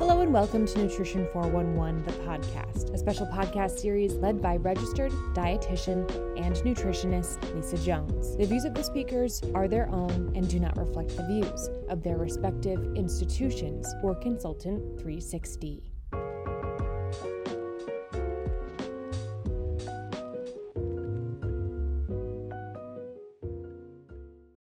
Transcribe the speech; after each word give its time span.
Hello 0.00 0.22
and 0.22 0.32
welcome 0.32 0.64
to 0.64 0.78
Nutrition 0.78 1.28
411, 1.30 2.04
the 2.04 2.12
podcast, 2.24 2.90
a 2.94 2.96
special 2.96 3.26
podcast 3.26 3.78
series 3.78 4.14
led 4.14 4.40
by 4.40 4.56
registered 4.56 5.12
dietitian 5.34 6.08
and 6.40 6.56
nutritionist 6.56 7.54
Lisa 7.54 7.76
Jones. 7.76 8.34
The 8.38 8.46
views 8.46 8.64
of 8.64 8.72
the 8.72 8.82
speakers 8.82 9.42
are 9.54 9.68
their 9.68 9.90
own 9.90 10.32
and 10.34 10.48
do 10.48 10.58
not 10.58 10.78
reflect 10.78 11.14
the 11.18 11.26
views 11.26 11.68
of 11.90 12.02
their 12.02 12.16
respective 12.16 12.96
institutions 12.96 13.94
or 14.02 14.14
Consultant 14.14 14.98
360. 14.98 15.92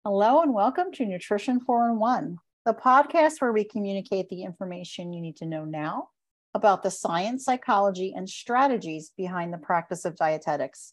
Hello 0.04 0.42
and 0.42 0.52
welcome 0.52 0.92
to 0.92 1.06
Nutrition 1.06 1.58
411, 1.58 2.36
the 2.64 2.74
podcast 2.74 3.40
where 3.40 3.52
we 3.52 3.64
communicate 3.64 4.28
the 4.28 4.44
information 4.44 5.12
you 5.12 5.20
need 5.20 5.36
to 5.36 5.46
know 5.46 5.64
now 5.64 6.08
about 6.54 6.82
the 6.82 6.90
science, 6.90 7.44
psychology, 7.44 8.12
and 8.14 8.28
strategies 8.28 9.10
behind 9.16 9.52
the 9.52 9.58
practice 9.58 10.04
of 10.04 10.14
dietetics. 10.14 10.92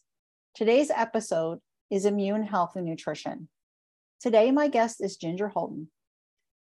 Today's 0.54 0.90
episode 0.90 1.60
is 1.88 2.06
Immune 2.06 2.42
Health 2.42 2.72
and 2.74 2.86
Nutrition. 2.86 3.48
Today, 4.20 4.50
my 4.50 4.66
guest 4.66 4.96
is 5.00 5.16
Ginger 5.16 5.52
Hultin. 5.54 5.86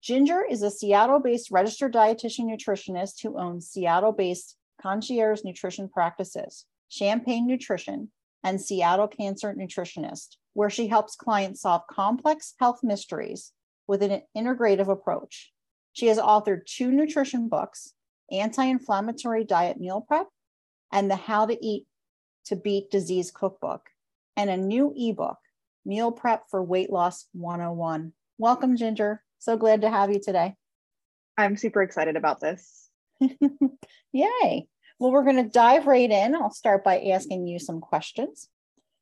Ginger 0.04 0.44
is 0.48 0.62
a 0.62 0.70
Seattle 0.70 1.20
based 1.20 1.50
registered 1.50 1.94
dietitian 1.94 2.46
nutritionist 2.46 3.24
who 3.24 3.40
owns 3.40 3.70
Seattle 3.70 4.12
based 4.12 4.56
concierge 4.80 5.42
nutrition 5.44 5.90
practices, 5.90 6.66
Champagne 6.90 7.48
Nutrition, 7.48 8.12
and 8.44 8.62
Seattle 8.62 9.08
Cancer 9.08 9.56
Nutritionist, 9.56 10.38
where 10.54 10.70
she 10.70 10.88
helps 10.88 11.16
clients 11.16 11.62
solve 11.62 11.82
complex 11.90 12.54
health 12.60 12.82
mysteries 12.84 13.52
with 13.92 14.02
an 14.02 14.22
integrative 14.38 14.88
approach. 14.88 15.52
She 15.92 16.08
has 16.08 16.18
authored 16.18 16.66
two 16.66 16.94
nutrition 16.94 17.50
books 17.50 17.94
Anti 18.32 18.64
Inflammatory 18.64 19.44
Diet 19.44 19.82
Meal 19.82 20.00
Prep 20.00 20.28
and 20.94 21.12
the 21.12 21.18
How 21.18 21.46
to 21.46 21.58
Eat 21.62 21.88
to 22.46 22.56
Beat 22.56 22.90
Disease 22.90 23.32
Cookbook, 23.32 23.90
and 24.38 24.50
a 24.50 24.56
new 24.56 24.94
ebook, 24.96 25.40
Meal 25.86 26.14
Prep 26.14 26.44
for 26.50 26.64
Weight 26.64 26.90
Loss 26.90 27.28
101. 27.34 28.14
Welcome, 28.38 28.78
Ginger. 28.78 29.22
So 29.40 29.58
glad 29.58 29.82
to 29.82 29.90
have 29.90 30.10
you 30.10 30.22
today. 30.22 30.56
I'm 31.38 31.58
super 31.58 31.82
excited 31.82 32.16
about 32.16 32.40
this. 32.40 32.90
Yay. 33.20 34.68
Well, 35.00 35.12
we're 35.12 35.26
going 35.26 35.44
to 35.44 35.50
dive 35.50 35.86
right 35.86 36.10
in. 36.10 36.34
I'll 36.34 36.50
start 36.50 36.86
by 36.86 37.02
asking 37.12 37.46
you 37.46 37.60
some 37.60 37.82
questions. 37.82 38.48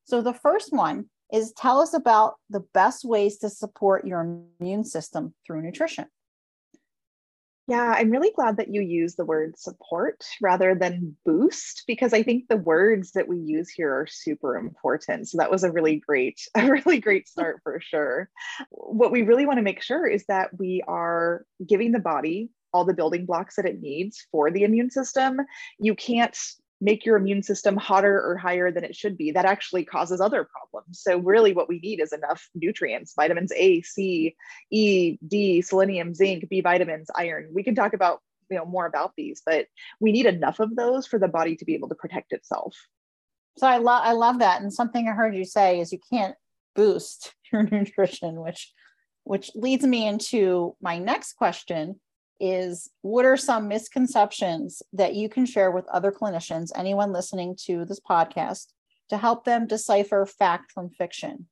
So, 0.06 0.24
the 0.24 0.34
first 0.34 0.74
one 0.74 1.12
is 1.32 1.54
tell 1.54 1.80
us 1.80 1.94
about 1.94 2.36
the 2.50 2.64
best 2.74 3.06
ways 3.06 3.38
to 3.40 3.50
support 3.50 4.06
your 4.06 4.44
immune 4.60 4.84
system 4.84 5.34
through 5.46 5.62
nutrition. 5.62 6.06
Yeah, 7.70 7.94
I'm 7.96 8.10
really 8.10 8.32
glad 8.36 8.58
that 8.58 8.74
you 8.74 8.82
use 8.82 9.14
the 9.14 9.26
word 9.26 9.60
support 9.60 10.26
rather 10.42 10.74
than 10.74 11.16
boost 11.24 11.84
because 11.86 12.16
I 12.16 12.24
think 12.24 12.48
the 12.48 12.58
words 12.58 13.12
that 13.12 13.28
we 13.28 13.38
use 13.38 13.70
here 13.70 13.92
are 13.92 14.08
super 14.10 14.58
important. 14.58 15.30
So 15.30 15.38
that 15.38 15.52
was 15.52 15.64
a 15.64 15.72
really 15.72 15.98
great, 15.98 16.42
a 16.56 16.66
really 16.66 17.00
great 17.00 17.28
start 17.28 17.60
for 17.62 17.80
sure. 17.80 18.32
What 18.72 19.12
we 19.12 19.22
really 19.22 19.46
want 19.46 19.58
to 19.60 19.64
make 19.64 19.84
sure 19.84 20.08
is 20.08 20.26
that 20.30 20.58
we 20.58 20.82
are 20.88 21.46
giving 21.64 21.92
the 21.92 22.00
body 22.00 22.50
all 22.74 22.86
the 22.86 22.94
building 22.96 23.28
blocks 23.28 23.56
that 23.56 23.66
it 23.66 23.80
needs 23.80 24.26
for 24.32 24.50
the 24.50 24.64
immune 24.64 24.90
system. 24.90 25.40
You 25.80 25.94
can't 25.94 26.36
make 26.82 27.06
your 27.06 27.18
immune 27.18 27.44
system 27.44 27.76
hotter 27.76 28.22
or 28.22 28.38
higher 28.38 28.72
than 28.72 28.84
it 28.84 28.96
should 28.96 29.18
be. 29.18 29.32
That 29.32 29.46
actually 29.46 29.86
causes 29.86 30.22
other 30.22 30.46
problems. 30.46 31.02
So, 31.02 31.18
really, 31.18 31.54
what 31.54 31.70
we 31.70 31.80
need 31.80 32.00
is 32.00 32.14
enough 32.14 32.48
nutrients 32.56 33.14
vitamins 33.16 33.52
A, 33.56 33.82
C, 33.82 34.36
E, 34.72 35.18
D, 35.28 35.62
selenium, 35.62 36.14
zinc, 36.14 36.48
B 36.50 36.62
vitamins, 36.62 37.10
iron. 37.16 37.50
We 37.54 37.64
can 37.64 37.76
talk 37.76 37.94
about 37.94 38.22
you 38.50 38.58
know 38.58 38.66
more 38.66 38.86
about 38.86 39.14
these 39.16 39.42
but 39.46 39.68
we 40.00 40.12
need 40.12 40.26
enough 40.26 40.60
of 40.60 40.76
those 40.76 41.06
for 41.06 41.20
the 41.20 41.28
body 41.28 41.56
to 41.56 41.66
be 41.66 41.76
able 41.76 41.90
to 41.90 41.96
protect 41.96 42.34
itself 42.34 42.76
so 43.58 43.68
i 43.68 43.78
love 43.78 44.02
i 44.04 44.12
love 44.12 44.40
that 44.40 44.62
and 44.62 44.74
something 44.74 45.08
i 45.08 45.12
heard 45.12 45.36
you 45.36 45.46
say 45.46 45.80
is 45.80 45.92
you 45.92 46.00
can't 46.12 46.36
boost 46.76 47.36
your 47.52 47.64
nutrition 47.64 48.42
which 48.42 48.74
which 49.24 49.52
leads 49.54 49.86
me 49.86 50.08
into 50.08 50.76
my 50.82 50.98
next 50.98 51.34
question 51.34 52.00
is 52.40 52.90
what 53.02 53.26
are 53.26 53.38
some 53.38 53.68
misconceptions 53.68 54.82
that 54.94 55.16
you 55.16 55.30
can 55.30 55.46
share 55.46 55.72
with 55.72 55.88
other 55.88 56.12
clinicians, 56.12 56.72
anyone 56.76 57.14
listening 57.14 57.56
to 57.66 57.86
this 57.86 58.00
podcast, 58.00 58.68
to 59.10 59.18
help 59.18 59.46
them 59.46 59.68
decipher 59.68 60.26
fact 60.26 60.72
from 60.72 60.90
fiction? 60.90 61.48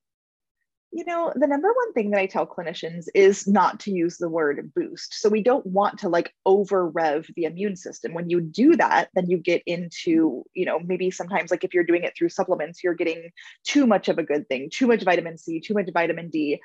You 0.92 1.04
know, 1.06 1.34
the 1.36 1.48
number 1.48 1.68
one 1.68 1.94
thing 1.94 2.12
that 2.12 2.20
I 2.22 2.26
tell 2.26 2.48
clinicians 2.48 3.06
is 3.14 3.46
not 3.46 3.80
to 3.82 3.92
use 3.92 4.18
the 4.18 4.30
word 4.30 4.72
boost. 4.74 5.16
So 5.16 5.28
we 5.28 5.44
don't 5.44 5.66
want 5.66 6.00
to 6.00 6.10
like 6.10 6.34
over 6.46 6.88
rev 6.88 7.28
the 7.36 7.44
immune 7.44 7.76
system. 7.76 8.14
When 8.14 8.30
you 8.30 8.40
do 8.40 8.76
that, 8.78 9.10
then 9.14 9.30
you 9.30 9.38
get 9.38 9.62
into, 9.66 10.46
you 10.54 10.66
know, 10.66 10.80
maybe 10.80 11.12
sometimes 11.12 11.52
like 11.52 11.66
if 11.66 11.74
you're 11.74 11.84
doing 11.84 12.04
it 12.04 12.14
through 12.18 12.30
supplements, 12.30 12.84
you're 12.84 12.94
getting 12.94 13.32
too 13.66 13.86
much 13.86 14.08
of 14.08 14.18
a 14.18 14.24
good 14.24 14.48
thing, 14.48 14.70
too 14.72 14.88
much 14.88 15.04
vitamin 15.04 15.38
C, 15.38 15.60
too 15.60 15.74
much 15.74 15.90
vitamin 15.94 16.30
D 16.30 16.60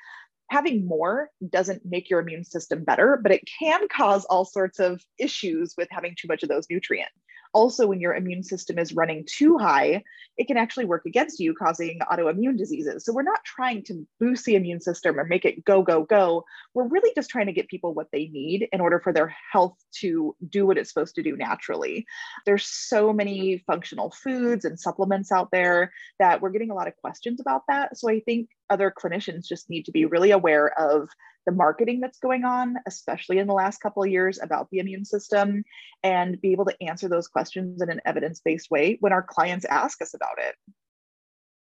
having 0.49 0.85
more 0.85 1.29
doesn't 1.49 1.81
make 1.85 2.09
your 2.09 2.19
immune 2.19 2.43
system 2.43 2.83
better, 2.83 3.19
but 3.21 3.31
it 3.31 3.43
can 3.59 3.87
cause 3.87 4.25
all 4.25 4.45
sorts 4.45 4.79
of 4.79 5.01
issues 5.17 5.73
with 5.77 5.87
having 5.91 6.15
too 6.17 6.27
much 6.27 6.43
of 6.43 6.49
those 6.49 6.67
nutrients. 6.69 7.13
Also, 7.53 7.87
when 7.87 7.99
your 7.99 8.15
immune 8.15 8.43
system 8.43 8.79
is 8.79 8.93
running 8.93 9.25
too 9.25 9.57
high, 9.57 10.03
it 10.37 10.47
can 10.47 10.57
actually 10.57 10.85
work 10.85 11.05
against 11.05 11.39
you, 11.39 11.53
causing 11.53 11.99
autoimmune 12.11 12.57
diseases. 12.57 13.05
So, 13.05 13.13
we're 13.13 13.23
not 13.23 13.43
trying 13.43 13.83
to 13.83 14.07
boost 14.19 14.45
the 14.45 14.55
immune 14.55 14.81
system 14.81 15.19
or 15.19 15.25
make 15.25 15.45
it 15.45 15.63
go, 15.63 15.83
go, 15.83 16.03
go. 16.03 16.45
We're 16.73 16.87
really 16.87 17.11
just 17.15 17.29
trying 17.29 17.45
to 17.45 17.53
get 17.53 17.67
people 17.67 17.93
what 17.93 18.07
they 18.11 18.27
need 18.27 18.67
in 18.71 18.81
order 18.81 18.99
for 18.99 19.13
their 19.13 19.35
health 19.51 19.77
to 19.99 20.35
do 20.49 20.65
what 20.65 20.77
it's 20.77 20.89
supposed 20.89 21.15
to 21.15 21.23
do 21.23 21.37
naturally. 21.37 22.05
There's 22.45 22.65
so 22.65 23.13
many 23.13 23.63
functional 23.67 24.11
foods 24.11 24.65
and 24.65 24.79
supplements 24.79 25.31
out 25.31 25.49
there 25.51 25.93
that 26.19 26.41
we're 26.41 26.49
getting 26.49 26.71
a 26.71 26.75
lot 26.75 26.87
of 26.87 26.97
questions 26.97 27.39
about 27.39 27.63
that. 27.67 27.97
So, 27.97 28.09
I 28.09 28.19
think 28.21 28.49
other 28.69 28.91
clinicians 28.91 29.45
just 29.47 29.69
need 29.69 29.85
to 29.85 29.91
be 29.91 30.05
really 30.05 30.31
aware 30.31 30.73
of 30.79 31.09
the 31.45 31.51
marketing 31.51 31.99
that's 31.99 32.19
going 32.19 32.45
on, 32.45 32.75
especially 32.87 33.37
in 33.37 33.47
the 33.47 33.53
last 33.53 33.79
couple 33.81 34.03
of 34.03 34.09
years 34.09 34.39
about 34.41 34.67
the 34.71 34.79
immune 34.79 35.05
system, 35.05 35.63
and 36.03 36.39
be 36.41 36.51
able 36.51 36.65
to 36.65 36.83
answer 36.83 37.07
those 37.07 37.27
questions 37.27 37.81
in 37.81 37.89
an 37.89 38.01
evidence 38.05 38.41
based 38.43 38.71
way 38.71 38.97
when 38.99 39.13
our 39.13 39.23
clients 39.23 39.65
ask 39.65 40.01
us 40.01 40.13
about 40.13 40.37
it. 40.39 40.55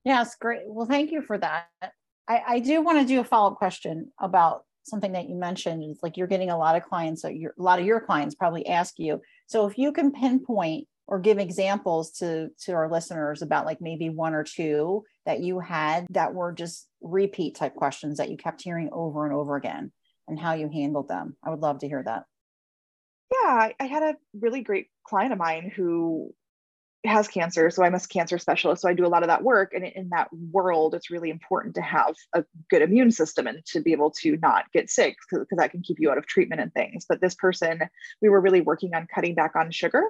Yes, 0.05 0.37
great. 0.41 0.62
Well, 0.67 0.87
thank 0.87 1.12
you 1.12 1.23
for 1.23 1.39
that. 1.39 1.69
I, 2.29 2.43
I 2.47 2.59
do 2.61 2.83
want 2.83 2.99
to 3.01 3.07
do 3.07 3.21
a 3.21 3.25
follow 3.25 3.53
up 3.53 3.59
question 3.59 4.12
about 4.21 4.65
something 4.85 5.12
that 5.12 5.29
you 5.29 5.35
mentioned. 5.35 5.83
It's 5.85 6.03
like 6.03 6.17
you're 6.17 6.27
getting 6.27 6.51
a 6.51 6.59
lot 6.59 6.77
of 6.77 6.83
clients, 6.85 7.23
that 7.23 7.33
a 7.33 7.51
lot 7.56 7.79
of 7.79 7.87
your 7.87 8.01
clients 8.01 8.35
probably 8.35 8.67
ask 8.67 8.99
you. 8.99 9.21
So 9.47 9.67
if 9.67 9.79
you 9.79 9.93
can 9.93 10.12
pinpoint 10.12 10.87
or 11.07 11.19
give 11.19 11.39
examples 11.39 12.13
to 12.13 12.49
to 12.65 12.73
our 12.73 12.91
listeners 12.91 13.43
about 13.43 13.67
like 13.67 13.81
maybe 13.81 14.09
one 14.09 14.35
or 14.35 14.45
two 14.45 15.05
that 15.27 15.41
you 15.41 15.61
had 15.61 16.07
that 16.11 16.35
were 16.35 16.53
just 16.53 16.89
repeat 17.01 17.57
type 17.57 17.75
questions 17.75 18.19
that 18.19 18.31
you 18.31 18.37
kept 18.37 18.63
hearing 18.63 18.89
over 18.93 19.25
and 19.25 19.35
over 19.35 19.57
again 19.57 19.93
and 20.29 20.39
how 20.39 20.55
you 20.55 20.69
handled 20.69 21.09
them. 21.09 21.37
I 21.45 21.51
would 21.51 21.61
love 21.61 21.81
to 21.81 21.89
hear 21.89 22.03
that. 22.03 22.25
Yeah 23.33 23.71
i 23.81 23.85
had 23.85 24.03
a 24.03 24.17
really 24.39 24.63
great 24.63 24.89
client 25.07 25.33
of 25.33 25.39
mine 25.39 25.71
who 25.75 26.33
has 27.05 27.29
cancer 27.29 27.69
so 27.69 27.85
i'm 27.85 27.95
a 27.95 28.01
cancer 28.01 28.39
specialist 28.39 28.81
so 28.81 28.89
i 28.89 28.95
do 28.95 29.05
a 29.05 29.09
lot 29.09 29.23
of 29.23 29.29
that 29.29 29.43
work. 29.43 29.73
And 29.75 29.85
in 29.85 30.09
that 30.11 30.29
world 30.33 30.95
it's 30.95 31.11
really 31.11 31.29
important 31.29 31.75
to 31.75 31.83
have 31.83 32.15
a 32.33 32.45
good 32.71 32.81
immune 32.81 33.11
system 33.11 33.47
and 33.47 33.65
to 33.67 33.81
be 33.81 33.93
able 33.93 34.11
to 34.23 34.39
not 34.39 34.65
get 34.73 34.89
sick 34.89 35.17
because 35.31 35.47
that 35.59 35.71
can 35.71 35.83
keep 35.83 35.99
you 36.01 36.11
out 36.11 36.17
of 36.17 36.27
treatment 36.27 36.63
and 36.63 36.73
things. 36.73 37.05
But 37.07 37.21
this 37.21 37.35
person 37.35 37.81
we 38.23 38.31
were 38.31 38.41
really 38.41 38.63
working 38.63 38.95
on 38.95 39.07
cutting 39.15 39.35
back 39.35 39.55
on 39.55 39.71
sugar 39.71 40.05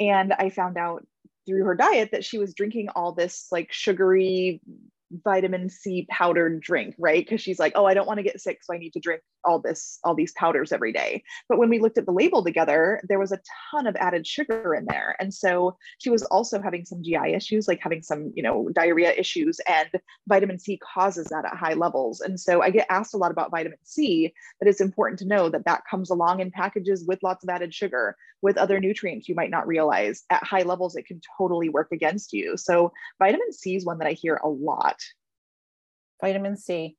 and 0.00 0.32
I 0.32 0.50
found 0.50 0.76
out 0.76 1.06
through 1.46 1.64
her 1.64 1.74
diet 1.74 2.10
that 2.12 2.24
she 2.24 2.38
was 2.38 2.54
drinking 2.54 2.88
all 2.90 3.12
this 3.12 3.48
like 3.50 3.72
sugary 3.72 4.60
vitamin 5.10 5.68
C 5.68 6.06
powdered 6.10 6.60
drink, 6.60 6.94
right? 6.98 7.24
Because 7.24 7.40
she's 7.40 7.58
like, 7.58 7.72
oh, 7.74 7.84
I 7.84 7.94
don't 7.94 8.06
want 8.06 8.18
to 8.18 8.22
get 8.22 8.40
sick, 8.40 8.60
so 8.62 8.74
I 8.74 8.78
need 8.78 8.92
to 8.92 9.00
drink 9.00 9.22
all 9.44 9.58
this, 9.60 9.98
all 10.04 10.14
these 10.14 10.32
powders 10.32 10.72
every 10.72 10.92
day. 10.92 11.22
But 11.48 11.58
when 11.58 11.68
we 11.68 11.78
looked 11.78 11.98
at 11.98 12.06
the 12.06 12.12
label 12.12 12.44
together, 12.44 13.00
there 13.08 13.18
was 13.18 13.32
a 13.32 13.40
ton 13.70 13.86
of 13.86 13.96
added 13.96 14.26
sugar 14.26 14.74
in 14.74 14.84
there. 14.86 15.16
And 15.20 15.32
so 15.32 15.76
she 15.98 16.10
was 16.10 16.22
also 16.24 16.60
having 16.60 16.84
some 16.84 17.02
GI 17.02 17.34
issues, 17.34 17.68
like 17.68 17.80
having 17.80 18.02
some, 18.02 18.32
you 18.34 18.42
know, 18.42 18.68
diarrhea 18.74 19.12
issues, 19.12 19.60
and 19.66 19.88
vitamin 20.28 20.58
C 20.58 20.78
causes 20.78 21.26
that 21.28 21.44
at 21.44 21.56
high 21.56 21.74
levels. 21.74 22.20
And 22.20 22.38
so 22.38 22.62
I 22.62 22.70
get 22.70 22.86
asked 22.90 23.14
a 23.14 23.18
lot 23.18 23.30
about 23.30 23.50
vitamin 23.50 23.78
C, 23.84 24.32
but 24.58 24.68
it's 24.68 24.80
important 24.80 25.18
to 25.20 25.26
know 25.26 25.48
that 25.48 25.64
that 25.64 25.82
comes 25.90 26.10
along 26.10 26.40
in 26.40 26.50
packages 26.50 27.04
with 27.06 27.22
lots 27.22 27.44
of 27.44 27.48
added 27.48 27.72
sugar, 27.72 28.16
with 28.42 28.58
other 28.58 28.78
nutrients 28.80 29.28
you 29.28 29.34
might 29.34 29.50
not 29.50 29.66
realize. 29.66 30.22
At 30.30 30.44
high 30.44 30.62
levels, 30.62 30.96
it 30.96 31.06
can 31.06 31.20
totally 31.38 31.68
work 31.68 31.88
against 31.92 32.32
you. 32.32 32.56
So 32.56 32.92
vitamin 33.18 33.52
C 33.52 33.76
is 33.76 33.84
one 33.84 33.98
that 33.98 34.08
I 34.08 34.12
hear 34.12 34.40
a 34.42 34.48
lot 34.48 34.97
vitamin 36.20 36.56
C. 36.56 36.96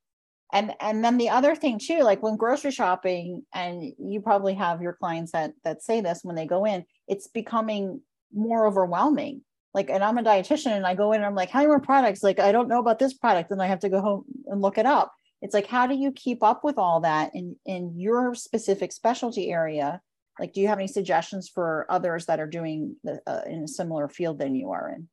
And 0.52 0.74
and 0.80 1.04
then 1.04 1.18
the 1.18 1.30
other 1.30 1.56
thing 1.56 1.80
too, 1.80 2.02
like 2.02 2.24
when 2.24 2.36
grocery 2.36 2.72
shopping, 2.72 3.44
and 3.54 3.94
you 4.00 4.22
probably 4.22 4.56
have 4.56 4.82
your 4.82 4.94
clients 4.94 5.32
that 5.34 5.54
that 5.64 5.84
say 5.84 6.02
this 6.02 6.22
when 6.24 6.36
they 6.36 6.48
go 6.48 6.66
in, 6.66 6.86
it's 7.08 7.28
becoming 7.28 8.02
more 8.34 8.66
overwhelming. 8.66 9.42
Like, 9.74 9.92
and 9.92 10.04
I'm 10.04 10.18
a 10.18 10.24
dietitian 10.24 10.72
and 10.72 10.88
I 10.88 10.96
go 10.96 11.12
in 11.12 11.18
and 11.18 11.26
I'm 11.26 11.36
like, 11.36 11.52
how 11.52 11.64
many 11.64 11.80
products? 11.82 12.24
Like, 12.24 12.40
I 12.40 12.52
don't 12.52 12.68
know 12.68 12.80
about 12.80 12.98
this 12.98 13.14
product, 13.14 13.52
and 13.52 13.62
I 13.62 13.68
have 13.68 13.82
to 13.82 13.90
go 13.90 14.02
home 14.02 14.26
and 14.48 14.62
look 14.62 14.80
it 14.80 14.88
up. 14.88 15.14
It's 15.42 15.54
like, 15.54 15.68
how 15.68 15.86
do 15.86 15.96
you 15.96 16.12
keep 16.12 16.42
up 16.42 16.64
with 16.64 16.78
all 16.80 17.02
that 17.02 17.36
in 17.36 17.56
in 17.66 17.94
your 17.96 18.34
specific 18.34 18.92
specialty 18.92 19.52
area? 19.52 20.02
Like, 20.40 20.54
do 20.54 20.62
you 20.62 20.68
have 20.70 20.80
any 20.80 20.88
suggestions 20.88 21.50
for 21.50 21.86
others 21.90 22.26
that 22.26 22.40
are 22.40 22.48
doing 22.48 22.96
the, 23.04 23.22
uh, 23.28 23.42
in 23.46 23.64
a 23.64 23.68
similar 23.68 24.08
field 24.08 24.40
than 24.40 24.56
you 24.56 24.72
are 24.72 24.90
in? 24.90 25.10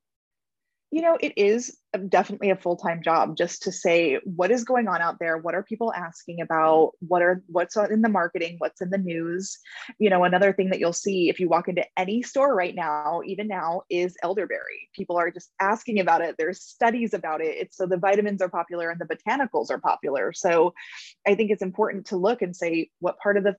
You 0.91 1.01
know, 1.01 1.17
it 1.19 1.33
is 1.37 1.77
definitely 2.09 2.49
a 2.49 2.55
full-time 2.55 3.01
job 3.03 3.35
just 3.35 3.63
to 3.63 3.71
say 3.71 4.19
what 4.23 4.51
is 4.51 4.63
going 4.63 4.87
on 4.87 5.01
out 5.01 5.17
there, 5.19 5.37
what 5.37 5.55
are 5.55 5.63
people 5.63 5.91
asking 5.93 6.39
about, 6.41 6.91
what 6.99 7.21
are 7.21 7.43
what's 7.47 7.75
in 7.75 8.01
the 8.01 8.09
marketing, 8.09 8.55
what's 8.59 8.81
in 8.81 8.89
the 8.89 8.97
news. 8.97 9.57
You 9.99 10.09
know, 10.09 10.23
another 10.23 10.53
thing 10.53 10.69
that 10.69 10.79
you'll 10.79 10.93
see 10.93 11.29
if 11.29 11.39
you 11.39 11.49
walk 11.49 11.67
into 11.67 11.83
any 11.97 12.21
store 12.21 12.55
right 12.55 12.73
now, 12.75 13.21
even 13.25 13.47
now, 13.47 13.81
is 13.89 14.15
elderberry. 14.23 14.89
People 14.95 15.17
are 15.17 15.31
just 15.31 15.49
asking 15.59 15.99
about 15.99 16.21
it. 16.21 16.35
There's 16.37 16.61
studies 16.61 17.13
about 17.13 17.41
it. 17.41 17.55
It's 17.57 17.77
so 17.77 17.85
the 17.85 17.97
vitamins 17.97 18.41
are 18.41 18.49
popular 18.49 18.89
and 18.89 19.01
the 19.01 19.05
botanicals 19.05 19.69
are 19.69 19.79
popular. 19.79 20.31
So 20.33 20.73
I 21.25 21.35
think 21.35 21.51
it's 21.51 21.61
important 21.61 22.05
to 22.07 22.17
look 22.17 22.41
and 22.41 22.55
say 22.55 22.89
what 22.99 23.19
part 23.19 23.37
of 23.37 23.43
the 23.43 23.55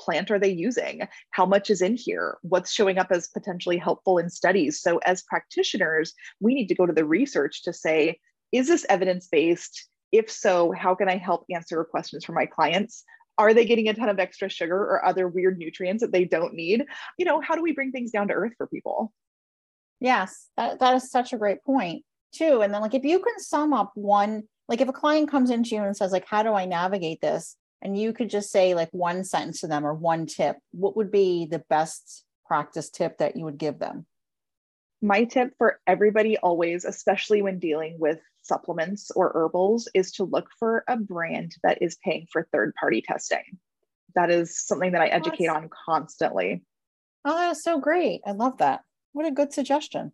plant 0.00 0.30
are 0.30 0.38
they 0.38 0.50
using? 0.50 1.02
How 1.30 1.46
much 1.46 1.70
is 1.70 1.82
in 1.82 1.96
here? 1.96 2.38
What's 2.42 2.72
showing 2.72 2.98
up 2.98 3.08
as 3.10 3.28
potentially 3.28 3.78
helpful 3.78 4.18
in 4.18 4.30
studies? 4.30 4.80
So, 4.80 4.98
as 4.98 5.22
practitioners, 5.22 6.12
we 6.40 6.54
need 6.54 6.68
to 6.68 6.74
go 6.74 6.86
to 6.86 6.92
the 6.92 7.04
research 7.04 7.62
to 7.64 7.72
say, 7.72 8.18
is 8.52 8.68
this 8.68 8.86
evidence 8.88 9.28
based? 9.30 9.88
If 10.12 10.30
so, 10.30 10.72
how 10.72 10.94
can 10.94 11.08
I 11.08 11.16
help 11.16 11.44
answer 11.54 11.84
questions 11.84 12.24
for 12.24 12.32
my 12.32 12.46
clients? 12.46 13.04
Are 13.38 13.54
they 13.54 13.64
getting 13.64 13.88
a 13.88 13.94
ton 13.94 14.08
of 14.08 14.18
extra 14.18 14.48
sugar 14.48 14.76
or 14.76 15.04
other 15.04 15.28
weird 15.28 15.58
nutrients 15.58 16.02
that 16.02 16.12
they 16.12 16.24
don't 16.24 16.54
need? 16.54 16.84
You 17.16 17.24
know, 17.24 17.40
how 17.40 17.54
do 17.54 17.62
we 17.62 17.72
bring 17.72 17.92
things 17.92 18.10
down 18.10 18.28
to 18.28 18.34
earth 18.34 18.52
for 18.58 18.66
people? 18.66 19.12
Yes, 20.00 20.48
that, 20.56 20.80
that 20.80 20.94
is 20.96 21.10
such 21.10 21.32
a 21.32 21.38
great 21.38 21.62
point, 21.64 22.04
too. 22.32 22.62
And 22.62 22.74
then, 22.74 22.80
like, 22.80 22.94
if 22.94 23.04
you 23.04 23.18
can 23.20 23.38
sum 23.38 23.72
up 23.72 23.92
one, 23.94 24.44
like, 24.68 24.80
if 24.80 24.88
a 24.88 24.92
client 24.92 25.30
comes 25.30 25.50
into 25.50 25.74
you 25.74 25.82
and 25.82 25.96
says, 25.96 26.12
like, 26.12 26.26
how 26.26 26.42
do 26.42 26.52
I 26.52 26.64
navigate 26.64 27.20
this? 27.20 27.56
And 27.82 27.98
you 27.98 28.12
could 28.12 28.30
just 28.30 28.50
say 28.50 28.74
like 28.74 28.90
one 28.92 29.24
sentence 29.24 29.60
to 29.60 29.66
them 29.66 29.86
or 29.86 29.94
one 29.94 30.26
tip, 30.26 30.56
what 30.72 30.96
would 30.96 31.10
be 31.10 31.46
the 31.46 31.64
best 31.70 32.24
practice 32.46 32.90
tip 32.90 33.18
that 33.18 33.36
you 33.36 33.44
would 33.44 33.58
give 33.58 33.78
them? 33.78 34.06
My 35.02 35.24
tip 35.24 35.54
for 35.56 35.80
everybody 35.86 36.36
always, 36.36 36.84
especially 36.84 37.40
when 37.40 37.58
dealing 37.58 37.96
with 37.98 38.18
supplements 38.42 39.10
or 39.10 39.32
herbals, 39.34 39.88
is 39.94 40.12
to 40.12 40.24
look 40.24 40.48
for 40.58 40.84
a 40.88 40.96
brand 40.96 41.56
that 41.62 41.80
is 41.80 41.96
paying 42.04 42.26
for 42.30 42.46
third 42.52 42.74
party 42.74 43.00
testing. 43.00 43.58
That 44.14 44.30
is 44.30 44.58
something 44.66 44.92
that 44.92 45.02
I 45.02 45.06
educate 45.06 45.48
on 45.48 45.70
constantly. 45.86 46.62
Oh, 47.24 47.34
that 47.34 47.52
is 47.52 47.62
so 47.62 47.80
great. 47.80 48.20
I 48.26 48.32
love 48.32 48.58
that. 48.58 48.82
What 49.12 49.26
a 49.26 49.30
good 49.30 49.52
suggestion 49.52 50.12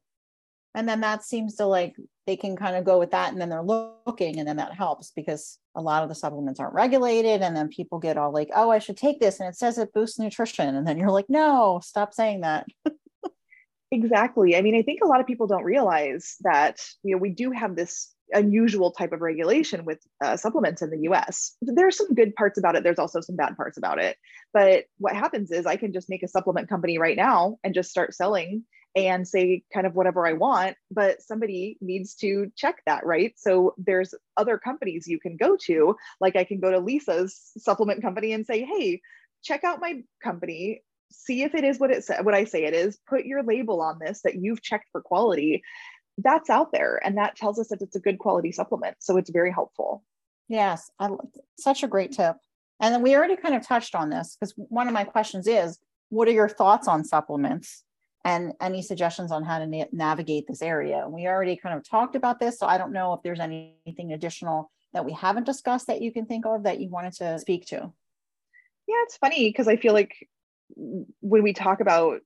and 0.76 0.86
then 0.86 1.00
that 1.00 1.24
seems 1.24 1.56
to 1.56 1.66
like 1.66 1.96
they 2.26 2.36
can 2.36 2.54
kind 2.54 2.76
of 2.76 2.84
go 2.84 2.98
with 2.98 3.10
that 3.10 3.32
and 3.32 3.40
then 3.40 3.48
they're 3.48 3.62
looking 3.62 4.38
and 4.38 4.46
then 4.46 4.58
that 4.58 4.74
helps 4.74 5.10
because 5.16 5.58
a 5.74 5.80
lot 5.80 6.02
of 6.02 6.08
the 6.08 6.14
supplements 6.14 6.60
aren't 6.60 6.74
regulated 6.74 7.42
and 7.42 7.56
then 7.56 7.68
people 7.68 7.98
get 7.98 8.16
all 8.16 8.30
like 8.30 8.50
oh 8.54 8.70
i 8.70 8.78
should 8.78 8.96
take 8.96 9.18
this 9.18 9.40
and 9.40 9.48
it 9.48 9.56
says 9.56 9.78
it 9.78 9.92
boosts 9.92 10.18
nutrition 10.18 10.76
and 10.76 10.86
then 10.86 10.98
you're 10.98 11.10
like 11.10 11.28
no 11.28 11.80
stop 11.82 12.12
saying 12.12 12.42
that 12.42 12.66
exactly 13.90 14.56
i 14.56 14.60
mean 14.60 14.76
i 14.76 14.82
think 14.82 15.00
a 15.02 15.06
lot 15.06 15.20
of 15.20 15.26
people 15.26 15.46
don't 15.46 15.64
realize 15.64 16.36
that 16.42 16.78
you 17.02 17.14
know 17.14 17.20
we 17.20 17.30
do 17.30 17.50
have 17.50 17.74
this 17.74 18.12
unusual 18.32 18.90
type 18.90 19.12
of 19.12 19.20
regulation 19.20 19.84
with 19.84 20.00
uh, 20.20 20.36
supplements 20.36 20.82
in 20.82 20.90
the 20.90 21.08
US. 21.08 21.56
There 21.62 21.86
are 21.86 21.92
some 21.92 22.12
good 22.12 22.34
parts 22.34 22.58
about 22.58 22.74
it. 22.74 22.82
There's 22.82 22.98
also 22.98 23.20
some 23.20 23.36
bad 23.36 23.56
parts 23.56 23.78
about 23.78 24.00
it. 24.00 24.16
But 24.52 24.86
what 24.98 25.14
happens 25.14 25.52
is 25.52 25.64
I 25.64 25.76
can 25.76 25.92
just 25.92 26.10
make 26.10 26.24
a 26.24 26.28
supplement 26.28 26.68
company 26.68 26.98
right 26.98 27.16
now 27.16 27.58
and 27.62 27.72
just 27.72 27.88
start 27.88 28.14
selling 28.14 28.64
and 28.96 29.28
say 29.28 29.62
kind 29.72 29.86
of 29.86 29.94
whatever 29.94 30.26
I 30.26 30.32
want, 30.32 30.76
but 30.90 31.20
somebody 31.20 31.76
needs 31.82 32.14
to 32.16 32.50
check 32.56 32.76
that, 32.86 33.04
right? 33.04 33.34
So 33.36 33.74
there's 33.76 34.14
other 34.38 34.56
companies 34.56 35.06
you 35.06 35.20
can 35.20 35.36
go 35.36 35.56
to, 35.66 35.94
like 36.18 36.34
I 36.34 36.44
can 36.44 36.60
go 36.60 36.70
to 36.70 36.78
Lisa's 36.78 37.52
supplement 37.58 38.00
company 38.02 38.32
and 38.32 38.46
say, 38.46 38.64
"Hey, 38.64 39.02
check 39.44 39.64
out 39.64 39.80
my 39.80 40.02
company, 40.22 40.82
see 41.12 41.42
if 41.42 41.54
it 41.54 41.62
is 41.62 41.78
what 41.78 41.90
it 41.90 42.04
said, 42.04 42.24
what 42.24 42.34
I 42.34 42.44
say 42.44 42.64
it 42.64 42.72
is, 42.72 42.98
put 43.06 43.26
your 43.26 43.42
label 43.42 43.82
on 43.82 43.98
this 44.00 44.22
that 44.22 44.36
you've 44.36 44.62
checked 44.62 44.88
for 44.90 45.02
quality." 45.02 45.62
That's 46.18 46.48
out 46.48 46.72
there 46.72 46.98
and 47.04 47.18
that 47.18 47.36
tells 47.36 47.58
us 47.58 47.68
that 47.68 47.82
it's 47.82 47.96
a 47.96 48.00
good 48.00 48.18
quality 48.18 48.50
supplement. 48.50 48.96
So 49.00 49.18
it's 49.18 49.28
very 49.28 49.52
helpful. 49.52 50.02
Yes, 50.48 50.90
I, 50.98 51.10
such 51.58 51.82
a 51.82 51.88
great 51.88 52.12
tip. 52.12 52.36
And 52.80 52.94
then 52.94 53.02
we 53.02 53.14
already 53.14 53.36
kind 53.36 53.54
of 53.54 53.66
touched 53.66 53.94
on 53.94 54.08
this 54.08 54.36
because 54.38 54.54
one 54.56 54.88
of 54.88 54.94
my 54.94 55.04
questions 55.04 55.46
is 55.46 55.78
what 56.08 56.28
are 56.28 56.32
your 56.32 56.48
thoughts 56.48 56.88
on 56.88 57.04
supplements? 57.04 57.82
And 58.26 58.54
any 58.60 58.82
suggestions 58.82 59.30
on 59.30 59.44
how 59.44 59.60
to 59.60 59.66
na- 59.66 59.84
navigate 59.92 60.48
this 60.48 60.60
area. 60.60 61.06
We 61.08 61.28
already 61.28 61.56
kind 61.56 61.76
of 61.76 61.88
talked 61.88 62.16
about 62.16 62.40
this, 62.40 62.58
so 62.58 62.66
I 62.66 62.76
don't 62.76 62.92
know 62.92 63.12
if 63.14 63.22
there's 63.22 63.38
anything 63.38 64.12
additional 64.12 64.72
that 64.92 65.04
we 65.04 65.12
haven't 65.12 65.44
discussed 65.44 65.86
that 65.86 66.02
you 66.02 66.12
can 66.12 66.26
think 66.26 66.44
of 66.44 66.64
that 66.64 66.80
you 66.80 66.88
wanted 66.90 67.12
to 67.14 67.38
speak 67.38 67.66
to. 67.66 67.76
Yeah, 67.76 69.02
it's 69.04 69.16
funny 69.16 69.48
because 69.48 69.68
I 69.68 69.76
feel 69.76 69.92
like 69.92 70.28
when 71.20 71.44
we 71.44 71.52
talk 71.52 71.80
about 71.80 72.20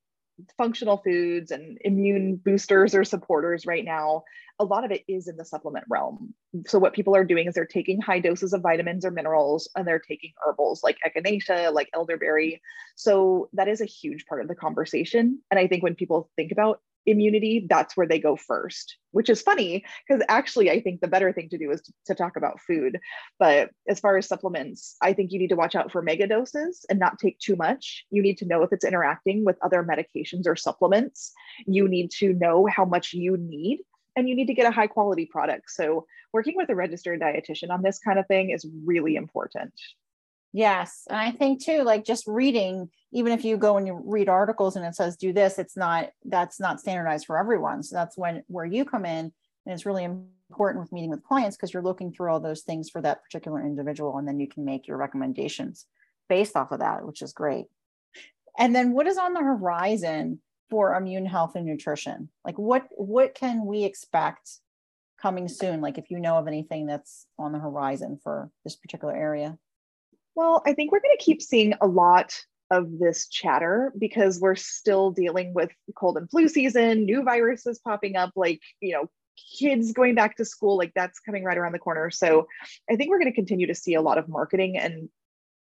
functional 0.57 0.99
foods 0.99 1.51
and 1.51 1.79
immune 1.83 2.37
boosters 2.37 2.95
or 2.95 3.05
supporters 3.05 3.67
right 3.67 3.85
now, 3.85 4.25
a 4.59 4.65
lot 4.65 4.85
of 4.85 4.91
it 4.91 5.05
is 5.09 5.27
in 5.27 5.37
the 5.37 5.45
supplement 5.45 5.87
realm. 5.89 6.35
So 6.67 6.79
what 6.79 6.93
people 6.93 7.17
are 7.17 7.25
doing 7.25 7.49
is 7.49 7.55
they're 7.55 7.65
taking 7.65 8.01
high 8.01 8.21
doses 8.21 8.53
of 8.53 8.61
vitamins 8.61 9.05
or 9.05 9.11
minerals 9.11 9.71
and 9.75 9.87
they're 9.87 9.99
taking 9.99 10.33
herbals 10.45 10.83
like 10.83 10.99
echinacea, 11.07 11.73
like 11.73 11.89
elderberry. 11.95 12.61
So 12.95 13.49
that 13.55 13.69
is 13.69 13.81
a 13.81 13.87
huge 13.87 14.27
part 14.27 14.43
of 14.43 14.49
the 14.49 14.55
conversation. 14.55 15.41
And 15.51 15.59
I 15.59 15.67
think 15.67 15.83
when 15.83 15.95
people 15.95 16.31
think 16.37 16.53
about 16.53 16.81
immunity, 17.06 17.67
that's 17.69 17.97
where 17.97 18.06
they 18.06 18.19
go 18.19 18.37
first, 18.37 18.97
which 19.12 19.29
is 19.29 19.43
funny 19.43 19.85
because 20.06 20.23
actually, 20.29 20.70
I 20.70 20.81
think 20.81 21.00
the 21.00 21.08
better 21.08 21.32
thing 21.32 21.49
to 21.50 21.58
do 21.58 21.70
is 21.70 21.81
to, 21.82 21.93
to, 22.06 22.14
talk 22.14 22.37
about 22.37 22.61
food. 22.61 22.99
But 23.38 23.70
as 23.88 24.00
far 24.00 24.17
as 24.17 24.26
supplements, 24.26 24.97
I 25.00 25.12
think 25.12 25.32
you 25.32 25.38
need 25.38 25.49
to 25.49 25.56
watch 25.56 25.75
out 25.75 25.91
for 25.91 26.02
mega 26.02 26.26
doses 26.26 26.85
and 26.91 26.99
not 26.99 27.19
take 27.19 27.38
too 27.38 27.56
much. 27.56 28.05
You 28.11 28.23
need 28.23 28.38
to 28.38 28.47
know 28.47 28.62
if 28.62 28.73
it's 28.73 28.85
interacting 28.85 29.44
with 29.44 29.56
other 29.62 29.82
medications 29.82 30.47
or 30.47 30.56
supplements. 30.56 31.32
You 31.67 31.88
need 31.88 32.11
to 32.19 32.35
know 32.35 32.67
how 32.67 32.85
much 32.85 33.12
you 33.12 33.37
need. 33.37 33.81
And 34.17 34.29
you 34.29 34.35
need 34.35 34.46
to 34.46 34.55
get 34.55 34.67
a 34.67 34.73
high 34.73 34.88
quality 34.88 35.26
product. 35.26 35.70
So, 35.70 36.06
working 36.32 36.55
with 36.56 36.69
a 36.69 36.75
registered 36.75 37.20
dietitian 37.20 37.70
on 37.70 37.82
this 37.82 37.99
kind 37.99 38.19
of 38.19 38.26
thing 38.26 38.50
is 38.50 38.67
really 38.85 39.17
important. 39.17 39.73
Yes. 40.52 41.05
And 41.08 41.19
I 41.19 41.31
think 41.31 41.64
too, 41.64 41.82
like 41.82 42.05
just 42.05 42.26
reading, 42.26 42.91
even 43.12 43.32
if 43.32 43.44
you 43.44 43.56
go 43.56 43.76
and 43.76 43.87
you 43.87 44.00
read 44.05 44.29
articles 44.29 44.76
and 44.76 44.85
it 44.85 44.94
says 44.94 45.17
do 45.17 45.32
this, 45.32 45.58
it's 45.58 45.76
not, 45.76 46.11
that's 46.25 46.58
not 46.58 46.81
standardized 46.81 47.26
for 47.26 47.38
everyone. 47.38 47.82
So 47.82 47.94
that's 47.94 48.19
when 48.19 48.43
where 48.49 48.64
you 48.64 48.85
come 48.85 49.05
in. 49.05 49.32
And 49.67 49.75
it's 49.75 49.87
really 49.87 50.05
important 50.05 50.82
with 50.82 50.93
meeting 50.93 51.11
with 51.11 51.23
clients 51.23 51.56
because 51.56 51.73
you're 51.73 51.82
looking 51.82 52.12
through 52.12 52.32
all 52.32 52.41
those 52.41 52.62
things 52.62 52.91
for 52.91 53.00
that 53.02 53.23
particular 53.23 53.64
individual. 53.64 54.19
And 54.19 54.26
then 54.26 54.41
you 54.41 54.49
can 54.49 54.64
make 54.64 54.88
your 54.88 54.97
recommendations 54.97 55.87
based 56.29 56.56
off 56.56 56.73
of 56.73 56.81
that, 56.81 57.06
which 57.06 57.23
is 57.23 57.32
great. 57.32 57.67
And 58.58 58.75
then 58.75 58.93
what 58.93 59.06
is 59.06 59.19
on 59.19 59.35
the 59.35 59.41
horizon 59.41 60.41
for 60.69 60.94
immune 60.94 61.27
health 61.27 61.55
and 61.55 61.67
nutrition? 61.67 62.29
Like 62.44 62.58
what 62.58 62.86
what 62.93 63.34
can 63.34 63.67
we 63.67 63.84
expect 63.84 64.51
coming 65.20 65.48
soon? 65.48 65.81
Like 65.81 65.98
if 65.98 66.10
you 66.10 66.19
know 66.19 66.39
of 66.39 66.48
anything 66.48 66.86
that's 66.86 67.27
on 67.39 67.53
the 67.53 67.58
horizon 67.58 68.19
for 68.22 68.51
this 68.65 68.77
particular 68.77 69.15
area? 69.15 69.58
Well, 70.34 70.63
I 70.67 70.72
think 70.72 70.93
we're 70.93 71.01
going 71.01 71.17
to 71.19 71.25
keep 71.25 71.43
seeing 71.43 71.75
a 71.81 71.87
lot 71.87 72.39
of 72.70 72.99
this 72.99 73.29
chatter 73.29 73.93
because 73.99 74.41
we're 74.41 74.55
still 74.55 75.10
dealing 75.10 75.53
with 75.55 75.70
cold 75.96 76.17
and 76.17 76.31
flu 76.31 76.49
season, 76.49 77.05
new 77.05 77.22
viruses 77.22 77.81
popping 77.81 78.17
up, 78.17 78.32
like, 78.37 78.60
you 78.81 78.93
know, 78.93 79.10
kids 79.58 79.93
going 79.93 80.15
back 80.15 80.37
to 80.37 80.44
school, 80.44 80.77
like 80.77 80.93
that's 80.94 81.19
coming 81.20 81.44
right 81.44 81.58
around 81.58 81.72
the 81.72 81.79
corner. 81.79 82.10
So 82.10 82.46
I 82.89 82.96
think 82.96 83.10
we're 83.10 83.19
going 83.19 83.32
to 83.32 83.34
continue 83.34 83.67
to 83.67 83.75
see 83.75 83.94
a 83.94 84.03
lot 84.03 84.19
of 84.19 84.29
marketing 84.29 84.77
and 84.79 85.08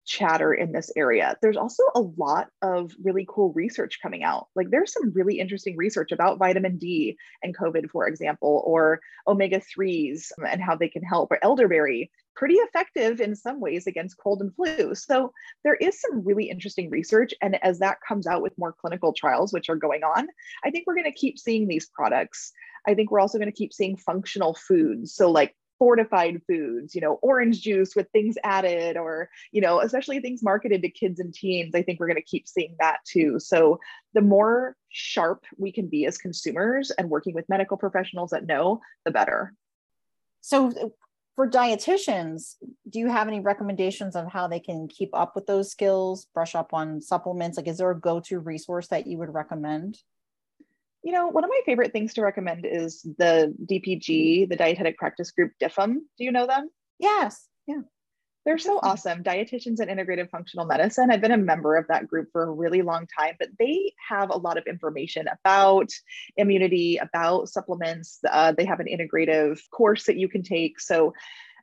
chatter 0.06 0.54
in 0.54 0.72
this 0.72 0.90
area. 0.96 1.36
There's 1.42 1.56
also 1.56 1.82
a 1.94 2.00
lot 2.00 2.48
of 2.62 2.92
really 3.02 3.26
cool 3.28 3.52
research 3.52 3.98
coming 4.00 4.22
out. 4.22 4.46
Like 4.54 4.70
there's 4.70 4.92
some 4.92 5.12
really 5.12 5.40
interesting 5.40 5.76
research 5.76 6.12
about 6.12 6.38
vitamin 6.38 6.78
D 6.78 7.18
and 7.42 7.56
COVID, 7.56 7.90
for 7.90 8.06
example, 8.06 8.62
or 8.64 9.00
omega 9.26 9.60
3s 9.60 10.30
and 10.48 10.62
how 10.62 10.76
they 10.76 10.88
can 10.88 11.02
help, 11.02 11.30
or 11.30 11.38
elderberry, 11.42 12.10
pretty 12.36 12.54
effective 12.56 13.20
in 13.20 13.34
some 13.34 13.60
ways 13.60 13.86
against 13.86 14.18
cold 14.18 14.40
and 14.40 14.54
flu. 14.54 14.94
So 14.94 15.32
there 15.64 15.74
is 15.74 16.00
some 16.00 16.24
really 16.24 16.50
interesting 16.50 16.90
research. 16.90 17.32
And 17.42 17.62
as 17.64 17.78
that 17.80 17.98
comes 18.06 18.26
out 18.26 18.42
with 18.42 18.56
more 18.58 18.72
clinical 18.72 19.12
trials, 19.12 19.52
which 19.52 19.68
are 19.68 19.76
going 19.76 20.04
on, 20.04 20.28
I 20.64 20.70
think 20.70 20.86
we're 20.86 20.94
going 20.94 21.04
to 21.04 21.12
keep 21.12 21.38
seeing 21.38 21.66
these 21.66 21.88
products. 21.88 22.52
I 22.86 22.94
think 22.94 23.10
we're 23.10 23.20
also 23.20 23.38
going 23.38 23.50
to 23.50 23.56
keep 23.56 23.72
seeing 23.72 23.96
functional 23.96 24.54
foods. 24.54 25.14
So, 25.14 25.30
like 25.30 25.56
fortified 25.78 26.40
foods, 26.48 26.94
you 26.94 27.00
know, 27.00 27.18
orange 27.22 27.60
juice 27.60 27.94
with 27.94 28.08
things 28.10 28.36
added, 28.44 28.96
or, 28.96 29.28
you 29.52 29.60
know, 29.60 29.80
especially 29.80 30.20
things 30.20 30.42
marketed 30.42 30.82
to 30.82 30.88
kids 30.88 31.20
and 31.20 31.34
teens. 31.34 31.74
I 31.74 31.82
think 31.82 32.00
we're 32.00 32.06
going 32.06 32.16
to 32.16 32.22
keep 32.22 32.48
seeing 32.48 32.76
that 32.80 32.98
too. 33.04 33.38
So 33.38 33.78
the 34.14 34.22
more 34.22 34.76
sharp 34.88 35.44
we 35.58 35.72
can 35.72 35.88
be 35.88 36.06
as 36.06 36.16
consumers 36.16 36.90
and 36.90 37.10
working 37.10 37.34
with 37.34 37.48
medical 37.48 37.76
professionals 37.76 38.30
that 38.30 38.46
know, 38.46 38.80
the 39.04 39.10
better. 39.10 39.52
So 40.40 40.94
for 41.36 41.48
dietitians, 41.48 42.56
do 42.88 42.98
you 42.98 43.08
have 43.08 43.28
any 43.28 43.40
recommendations 43.40 44.16
on 44.16 44.28
how 44.28 44.48
they 44.48 44.60
can 44.60 44.88
keep 44.88 45.10
up 45.12 45.34
with 45.34 45.46
those 45.46 45.70
skills, 45.70 46.26
brush 46.34 46.54
up 46.54 46.74
on 46.74 47.00
supplements? 47.00 47.56
Like, 47.56 47.68
is 47.68 47.78
there 47.78 47.90
a 47.90 48.00
go 48.00 48.20
to 48.20 48.40
resource 48.40 48.88
that 48.88 49.06
you 49.06 49.18
would 49.18 49.32
recommend? 49.32 49.98
you 51.06 51.12
know, 51.12 51.28
one 51.28 51.44
of 51.44 51.50
my 51.50 51.60
favorite 51.64 51.92
things 51.92 52.14
to 52.14 52.20
recommend 52.20 52.66
is 52.66 53.00
the 53.16 53.54
DPG, 53.64 54.48
the 54.48 54.56
Dietetic 54.56 54.96
Practice 54.96 55.30
Group 55.30 55.52
DIFM. 55.62 55.98
Do 56.18 56.24
you 56.24 56.32
know 56.32 56.48
them? 56.48 56.68
Yes. 56.98 57.46
Yeah. 57.68 57.82
They're 58.46 58.58
so 58.58 58.78
awesome. 58.80 59.24
Dietitians 59.24 59.80
and 59.80 59.90
integrative 59.90 60.30
functional 60.30 60.66
medicine. 60.66 61.10
I've 61.10 61.20
been 61.20 61.32
a 61.32 61.36
member 61.36 61.74
of 61.74 61.88
that 61.88 62.06
group 62.06 62.28
for 62.30 62.44
a 62.44 62.50
really 62.50 62.80
long 62.80 63.08
time, 63.08 63.34
but 63.40 63.48
they 63.58 63.92
have 64.08 64.30
a 64.30 64.36
lot 64.38 64.56
of 64.56 64.68
information 64.68 65.26
about 65.26 65.90
immunity, 66.36 66.96
about 66.98 67.48
supplements. 67.48 68.20
Uh, 68.30 68.52
they 68.52 68.64
have 68.64 68.78
an 68.78 68.86
integrative 68.86 69.58
course 69.72 70.04
that 70.04 70.16
you 70.16 70.28
can 70.28 70.44
take. 70.44 70.78
So 70.78 71.12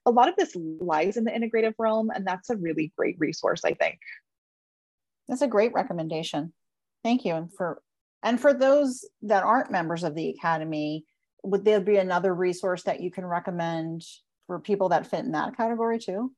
a 0.05 0.11
lot 0.11 0.27
of 0.27 0.35
this 0.35 0.57
lies 0.57 1.15
in 1.15 1.23
the 1.23 1.31
integrative 1.31 1.75
realm, 1.79 2.09
and 2.13 2.27
that's 2.27 2.49
a 2.49 2.57
really 2.57 2.91
great 2.97 3.15
resource, 3.17 3.63
I 3.63 3.75
think. 3.75 3.99
That's 5.29 5.41
a 5.41 5.47
great 5.47 5.71
recommendation. 5.71 6.51
Thank 7.01 7.23
you. 7.23 7.33
And 7.33 7.53
for 7.53 7.81
and 8.23 8.37
for 8.39 8.53
those 8.53 9.05
that 9.21 9.43
aren't 9.43 9.71
members 9.71 10.03
of 10.03 10.15
the 10.15 10.31
academy, 10.31 11.05
would 11.43 11.63
there 11.63 11.79
be 11.79 11.95
another 11.95 12.35
resource 12.35 12.83
that 12.83 12.99
you 12.99 13.09
can 13.09 13.25
recommend 13.25 14.03
for 14.47 14.59
people 14.59 14.89
that 14.89 15.07
fit 15.07 15.23
in 15.23 15.31
that 15.31 15.55
category 15.55 15.97
too? 15.97 16.33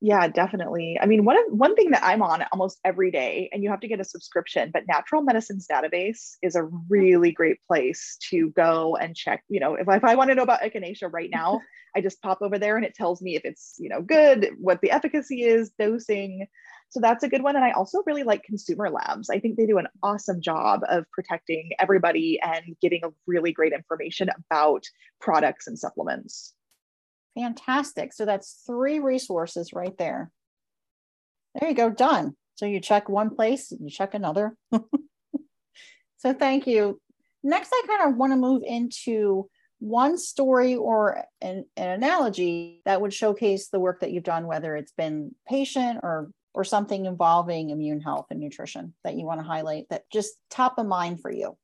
Yeah, 0.00 0.28
definitely. 0.28 0.96
I 1.00 1.06
mean, 1.06 1.24
one 1.24 1.36
of 1.36 1.44
one 1.50 1.74
thing 1.74 1.90
that 1.90 2.04
I'm 2.04 2.22
on 2.22 2.44
almost 2.52 2.78
every 2.84 3.10
day, 3.10 3.48
and 3.52 3.64
you 3.64 3.70
have 3.70 3.80
to 3.80 3.88
get 3.88 3.98
a 3.98 4.04
subscription, 4.04 4.70
but 4.72 4.84
Natural 4.86 5.22
Medicines 5.22 5.66
Database 5.70 6.36
is 6.40 6.54
a 6.54 6.64
really 6.88 7.32
great 7.32 7.56
place 7.66 8.16
to 8.30 8.50
go 8.50 8.96
and 8.96 9.16
check. 9.16 9.42
You 9.48 9.58
know, 9.58 9.74
if, 9.74 9.88
if 9.88 10.04
I 10.04 10.14
want 10.14 10.30
to 10.30 10.36
know 10.36 10.44
about 10.44 10.60
echinacea 10.60 11.12
right 11.12 11.30
now, 11.32 11.60
I 11.96 12.00
just 12.00 12.22
pop 12.22 12.42
over 12.42 12.60
there 12.60 12.76
and 12.76 12.84
it 12.84 12.94
tells 12.94 13.20
me 13.20 13.34
if 13.34 13.44
it's, 13.44 13.74
you 13.78 13.88
know, 13.88 14.00
good, 14.00 14.50
what 14.60 14.80
the 14.82 14.92
efficacy 14.92 15.42
is, 15.42 15.70
dosing. 15.80 16.46
So 16.90 17.00
that's 17.00 17.24
a 17.24 17.28
good 17.28 17.42
one. 17.42 17.56
And 17.56 17.64
I 17.64 17.72
also 17.72 18.02
really 18.06 18.22
like 18.22 18.44
consumer 18.44 18.88
labs. 18.90 19.28
I 19.30 19.40
think 19.40 19.56
they 19.56 19.66
do 19.66 19.78
an 19.78 19.88
awesome 20.02 20.40
job 20.40 20.82
of 20.88 21.10
protecting 21.10 21.70
everybody 21.80 22.38
and 22.40 22.76
getting 22.80 23.00
a 23.04 23.08
really 23.26 23.52
great 23.52 23.72
information 23.72 24.28
about 24.50 24.84
products 25.20 25.66
and 25.66 25.78
supplements. 25.78 26.54
Fantastic. 27.34 28.12
So 28.12 28.24
that's 28.24 28.62
three 28.66 28.98
resources 28.98 29.72
right 29.72 29.96
there. 29.96 30.30
There 31.54 31.68
you 31.68 31.74
go, 31.74 31.90
done. 31.90 32.34
So 32.56 32.66
you 32.66 32.80
check 32.80 33.08
one 33.08 33.30
place, 33.30 33.72
you 33.72 33.90
check 33.90 34.14
another. 34.14 34.56
so 36.18 36.34
thank 36.34 36.66
you. 36.66 37.00
Next, 37.42 37.70
I 37.72 37.82
kind 37.86 38.10
of 38.10 38.18
want 38.18 38.32
to 38.32 38.36
move 38.36 38.62
into 38.66 39.48
one 39.78 40.18
story 40.18 40.74
or 40.74 41.24
an, 41.40 41.64
an 41.76 41.88
analogy 41.88 42.82
that 42.84 43.00
would 43.00 43.14
showcase 43.14 43.68
the 43.68 43.78
work 43.78 44.00
that 44.00 44.10
you've 44.10 44.24
done, 44.24 44.46
whether 44.46 44.74
it's 44.76 44.92
been 44.92 45.34
patient 45.46 46.00
or 46.02 46.30
or 46.54 46.64
something 46.64 47.06
involving 47.06 47.70
immune 47.70 48.00
health 48.00 48.26
and 48.30 48.40
nutrition 48.40 48.92
that 49.04 49.14
you 49.14 49.24
want 49.24 49.38
to 49.38 49.46
highlight 49.46 49.84
that 49.90 50.02
just 50.10 50.32
top 50.50 50.78
of 50.78 50.86
mind 50.86 51.20
for 51.20 51.30
you. 51.30 51.56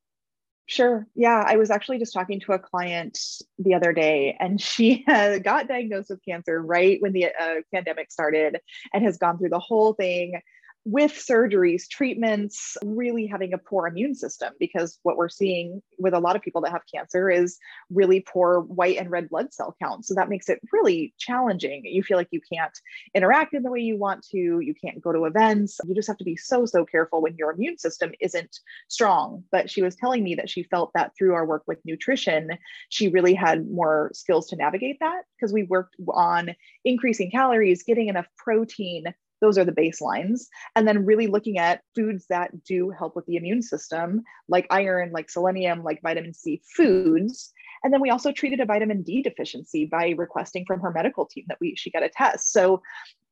Sure. 0.67 1.07
Yeah. 1.15 1.45
I 1.47 1.57
was 1.57 1.71
actually 1.71 1.99
just 1.99 2.15
talking 2.15 2.41
to 2.41 2.53
a 2.53 2.59
client 2.59 3.19
the 3.59 3.75
other 3.75 3.93
day, 3.93 4.37
and 4.41 4.61
she 4.61 5.05
got 5.07 5.69
diagnosed 5.69 6.11
with 6.11 6.25
cancer 6.27 6.61
right 6.63 7.01
when 7.03 7.13
the 7.13 7.27
uh, 7.27 7.57
pandemic 7.73 8.11
started 8.11 8.59
and 8.93 9.05
has 9.05 9.19
gone 9.19 9.39
through 9.39 9.51
the 9.51 9.59
whole 9.59 9.93
thing 9.93 10.41
with 10.85 11.13
surgeries, 11.13 11.89
treatments, 11.89 12.77
really 12.85 13.27
having 13.27 13.55
a 13.55 13.59
poor 13.59 13.87
immune 13.87 14.15
system 14.15 14.53
because 14.61 14.99
what 15.03 15.17
we're 15.17 15.31
seeing 15.31 15.81
with 15.99 16.13
a 16.13 16.19
lot 16.19 16.37
of 16.37 16.43
people 16.43 16.61
that 16.61 16.73
have 16.73 16.83
cancer 16.93 17.31
is 17.31 17.59
really 17.89 18.21
poor 18.21 18.61
white 18.61 18.99
and 18.99 19.11
red 19.11 19.31
blood 19.31 19.53
cell 19.55 19.75
counts. 19.83 20.09
So 20.09 20.15
that 20.15 20.29
makes 20.29 20.51
it 20.51 20.61
really 20.73 21.15
challenging. 21.19 21.83
You 21.87 22.03
feel 22.03 22.19
like 22.19 22.29
you 22.33 22.41
can't 22.53 22.77
interact 23.15 23.55
in 23.55 23.63
the 23.63 23.71
way 23.71 23.81
you 23.81 23.97
want 23.97 24.27
to, 24.31 24.61
you 24.61 24.75
can't 24.75 25.01
go 25.01 25.11
to 25.11 25.25
events. 25.25 25.79
You 25.87 25.95
just 25.95 26.09
have 26.09 26.19
to 26.19 26.25
be 26.25 26.37
so, 26.37 26.67
so 26.67 26.85
careful 26.85 27.23
when 27.23 27.37
your 27.37 27.53
immune 27.53 27.79
system 27.79 28.13
isn't 28.21 28.59
strong. 28.89 29.43
But 29.51 29.71
she 29.71 29.81
was 29.81 29.97
telling 29.97 30.23
me 30.23 30.35
that 30.35 30.51
she 30.51 30.65
felt 30.65 30.91
that 30.95 31.13
through 31.17 31.33
our 31.33 31.47
work 31.47 31.63
with 31.67 31.79
nutrition, 31.87 32.51
she 32.91 33.09
really 33.09 33.35
had 33.35 33.71
more 33.71 34.11
skills 34.13 34.49
to 34.49 34.57
navigate 34.57 34.99
that 35.01 35.23
because 35.35 35.53
we 35.53 35.63
worked 35.63 35.97
on 36.13 36.55
increasing 36.85 37.31
calories, 37.31 37.83
getting 37.83 38.09
enough 38.09 38.27
protein 38.37 39.15
those 39.45 39.59
are 39.59 39.65
the 39.65 39.73
baselines. 39.73 40.47
And 40.75 40.89
then 40.89 41.05
really 41.05 41.27
looking 41.27 41.59
at 41.59 41.83
foods 41.95 42.25
that 42.31 42.65
do 42.65 42.89
help 42.89 43.15
with 43.15 43.27
the 43.27 43.37
immune 43.37 43.61
system, 43.61 44.23
like 44.49 44.67
iron, 44.71 45.13
like 45.13 45.29
selenium, 45.29 45.83
like 45.85 46.01
vitamin 46.01 46.33
C 46.33 46.63
foods. 46.75 47.53
And 47.83 47.93
then 47.93 48.01
we 48.01 48.09
also 48.09 48.33
treated 48.33 48.61
a 48.61 48.65
vitamin 48.65 49.03
D 49.03 49.21
deficiency 49.21 49.85
by 49.85 50.15
requesting 50.17 50.65
from 50.65 50.81
her 50.81 50.91
medical 50.91 51.27
team 51.27 51.45
that 51.49 51.59
we 51.61 51.75
she 51.77 51.91
get 51.91 52.03
a 52.03 52.09
test. 52.09 52.53
So 52.53 52.81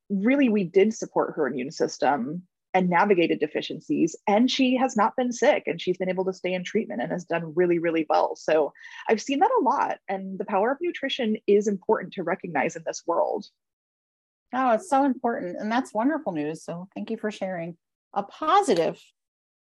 really 0.09 0.49
we 0.49 0.65
did 0.65 0.93
support 0.93 1.33
her 1.35 1.47
immune 1.47 1.71
system 1.71 2.43
and 2.75 2.89
navigated 2.89 3.39
deficiencies 3.39 4.15
and 4.27 4.51
she 4.51 4.75
has 4.75 4.95
not 4.95 5.15
been 5.15 5.31
sick 5.31 5.63
and 5.65 5.81
she's 5.81 5.97
been 5.97 6.09
able 6.09 6.25
to 6.25 6.33
stay 6.33 6.53
in 6.53 6.63
treatment 6.63 7.01
and 7.01 7.11
has 7.11 7.23
done 7.23 7.53
really 7.55 7.77
really 7.77 8.05
well 8.09 8.35
so 8.35 8.73
i've 9.07 9.21
seen 9.21 9.39
that 9.39 9.51
a 9.59 9.63
lot 9.63 9.99
and 10.09 10.39
the 10.39 10.45
power 10.45 10.71
of 10.71 10.77
nutrition 10.81 11.37
is 11.45 11.67
important 11.67 12.11
to 12.13 12.23
recognize 12.23 12.75
in 12.75 12.83
this 12.85 13.03
world 13.05 13.45
Oh, 14.53 14.71
it's 14.73 14.89
so 14.89 15.03
important. 15.03 15.57
And 15.59 15.71
that's 15.71 15.93
wonderful 15.93 16.31
news. 16.31 16.63
So 16.63 16.87
thank 16.93 17.09
you 17.09 17.17
for 17.17 17.31
sharing 17.31 17.75
a 18.13 18.23
positive 18.23 19.01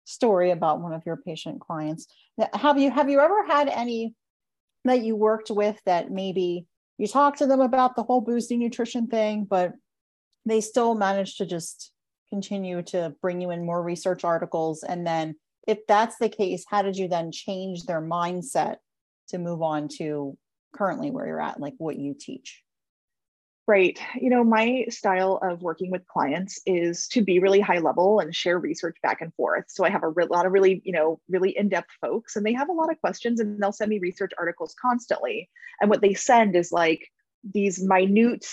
story 0.04 0.50
about 0.50 0.80
one 0.80 0.92
of 0.92 1.06
your 1.06 1.16
patient 1.16 1.60
clients. 1.60 2.06
Have 2.54 2.78
you 2.78 2.90
have 2.90 3.08
you 3.08 3.20
ever 3.20 3.46
had 3.46 3.68
any 3.68 4.14
that 4.84 5.02
you 5.02 5.14
worked 5.14 5.50
with 5.50 5.80
that 5.86 6.10
maybe 6.10 6.66
you 6.98 7.06
talked 7.06 7.38
to 7.38 7.46
them 7.46 7.60
about 7.60 7.94
the 7.94 8.02
whole 8.02 8.20
boosting 8.20 8.58
nutrition 8.58 9.06
thing, 9.06 9.44
but 9.44 9.72
they 10.44 10.60
still 10.60 10.96
managed 10.96 11.38
to 11.38 11.46
just 11.46 11.92
continue 12.30 12.82
to 12.82 13.14
bring 13.22 13.40
you 13.40 13.50
in 13.50 13.64
more 13.64 13.82
research 13.82 14.24
articles? 14.24 14.82
And 14.82 15.06
then 15.06 15.36
if 15.68 15.78
that's 15.86 16.16
the 16.18 16.28
case, 16.28 16.64
how 16.68 16.82
did 16.82 16.96
you 16.96 17.06
then 17.06 17.30
change 17.30 17.84
their 17.84 18.02
mindset 18.02 18.76
to 19.28 19.38
move 19.38 19.62
on 19.62 19.86
to 19.98 20.36
currently 20.74 21.12
where 21.12 21.26
you're 21.26 21.40
at, 21.40 21.60
like 21.60 21.74
what 21.78 21.96
you 21.96 22.16
teach? 22.18 22.62
Right. 23.68 23.96
You 24.20 24.28
know, 24.28 24.42
my 24.42 24.86
style 24.88 25.38
of 25.40 25.62
working 25.62 25.92
with 25.92 26.06
clients 26.08 26.60
is 26.66 27.06
to 27.08 27.22
be 27.22 27.38
really 27.38 27.60
high 27.60 27.78
level 27.78 28.18
and 28.18 28.34
share 28.34 28.58
research 28.58 28.96
back 29.04 29.20
and 29.20 29.32
forth. 29.34 29.66
So 29.68 29.84
I 29.84 29.90
have 29.90 30.02
a 30.02 30.08
re- 30.08 30.26
lot 30.26 30.46
of 30.46 30.52
really, 30.52 30.82
you 30.84 30.92
know, 30.92 31.20
really 31.28 31.56
in 31.56 31.68
depth 31.68 31.90
folks, 32.00 32.34
and 32.34 32.44
they 32.44 32.52
have 32.54 32.68
a 32.68 32.72
lot 32.72 32.90
of 32.90 33.00
questions 33.00 33.38
and 33.38 33.62
they'll 33.62 33.70
send 33.70 33.90
me 33.90 34.00
research 34.00 34.32
articles 34.36 34.74
constantly. 34.80 35.48
And 35.80 35.88
what 35.88 36.00
they 36.00 36.12
send 36.12 36.56
is 36.56 36.72
like 36.72 37.08
these 37.44 37.80
minute 37.80 38.44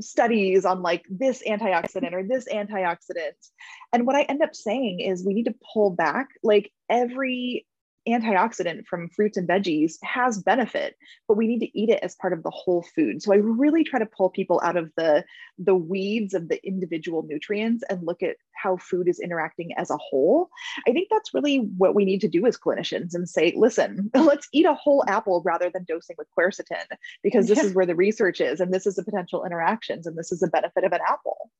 studies 0.00 0.64
on 0.64 0.82
like 0.82 1.04
this 1.08 1.42
antioxidant 1.46 2.12
or 2.12 2.24
this 2.24 2.48
antioxidant. 2.52 3.50
And 3.92 4.04
what 4.04 4.16
I 4.16 4.22
end 4.22 4.42
up 4.42 4.56
saying 4.56 4.98
is 4.98 5.24
we 5.24 5.34
need 5.34 5.44
to 5.44 5.54
pull 5.72 5.90
back 5.90 6.28
like 6.42 6.72
every 6.88 7.66
antioxidant 8.08 8.86
from 8.86 9.08
fruits 9.08 9.36
and 9.36 9.48
veggies 9.48 9.94
has 10.02 10.42
benefit 10.42 10.96
but 11.26 11.36
we 11.36 11.46
need 11.46 11.60
to 11.60 11.78
eat 11.78 11.88
it 11.88 12.00
as 12.02 12.14
part 12.16 12.32
of 12.32 12.42
the 12.42 12.50
whole 12.50 12.82
food. 12.94 13.22
So 13.22 13.32
i 13.32 13.36
really 13.36 13.84
try 13.84 13.98
to 13.98 14.06
pull 14.06 14.30
people 14.30 14.60
out 14.62 14.76
of 14.76 14.90
the 14.96 15.24
the 15.58 15.74
weeds 15.74 16.34
of 16.34 16.48
the 16.48 16.64
individual 16.66 17.22
nutrients 17.22 17.82
and 17.88 18.06
look 18.06 18.22
at 18.22 18.36
how 18.54 18.76
food 18.76 19.08
is 19.08 19.20
interacting 19.20 19.72
as 19.76 19.90
a 19.90 19.96
whole. 19.96 20.48
I 20.86 20.92
think 20.92 21.08
that's 21.10 21.34
really 21.34 21.58
what 21.76 21.94
we 21.94 22.04
need 22.04 22.20
to 22.22 22.28
do 22.28 22.46
as 22.46 22.58
clinicians 22.58 23.14
and 23.14 23.28
say 23.28 23.52
listen 23.56 24.10
let's 24.14 24.48
eat 24.52 24.66
a 24.66 24.74
whole 24.74 25.04
apple 25.08 25.42
rather 25.44 25.70
than 25.70 25.84
dosing 25.84 26.16
with 26.18 26.28
quercetin 26.36 26.84
because 27.22 27.48
this 27.48 27.58
yeah. 27.58 27.64
is 27.64 27.74
where 27.74 27.86
the 27.86 27.96
research 27.96 28.40
is 28.40 28.60
and 28.60 28.72
this 28.72 28.86
is 28.86 28.96
the 28.96 29.04
potential 29.04 29.44
interactions 29.44 30.06
and 30.06 30.16
this 30.16 30.32
is 30.32 30.40
the 30.40 30.48
benefit 30.48 30.84
of 30.84 30.92
an 30.92 31.00
apple. 31.08 31.50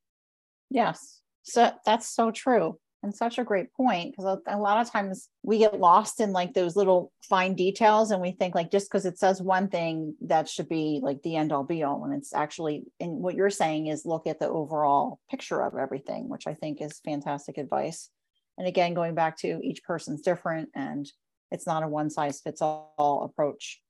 Yes. 0.71 1.21
So 1.43 1.73
that's 1.85 2.09
so 2.09 2.31
true 2.31 2.79
and 3.05 3.15
such 3.15 3.39
a 3.39 3.45
great 3.45 3.73
point 3.75 4.13
because 4.17 4.39
a, 4.47 4.59
lot 4.59 4.81
of 4.81 4.91
times 4.91 5.29
we 5.43 5.59
get 5.59 5.79
lost 5.79 6.21
in 6.21 6.33
like 6.33 6.55
those 6.55 6.75
little 6.75 7.13
fine 7.23 7.55
details 7.55 8.11
and 8.11 8.21
we 8.21 8.33
think 8.33 8.55
like 8.55 8.71
just 8.71 8.91
because 8.91 9.05
it 9.05 9.19
says 9.19 9.43
one 9.43 9.69
thing 9.69 10.17
that 10.23 10.49
should 10.49 10.69
be 10.69 11.01
like 11.03 11.23
the 11.23 11.37
end 11.37 11.53
all 11.53 11.63
be 11.63 11.83
all 11.83 12.01
when 12.01 12.13
it's 12.13 12.35
actually 12.35 12.85
and 12.99 13.13
what 13.19 13.35
you're 13.35 13.51
saying 13.51 13.87
is 13.89 14.07
look 14.07 14.27
at 14.27 14.41
the 14.41 14.49
overall 14.49 15.21
picture 15.31 15.63
of 15.63 15.77
everything 15.77 16.29
which 16.29 16.47
i 16.47 16.55
think 16.55 16.81
is 16.81 17.01
fantastic 17.05 17.59
advice. 17.59 18.09
And 18.57 18.67
again 18.67 18.95
going 18.95 19.15
back 19.15 19.39
to 19.41 19.61
each 19.63 19.85
person's 19.85 20.23
different 20.23 20.71
and 20.75 21.07
it's 21.51 21.67
not 21.67 21.83
a 21.83 21.89
one 21.89 22.11
size 22.11 22.41
fits 22.41 22.63
all 22.63 23.29
approach. 23.31 23.81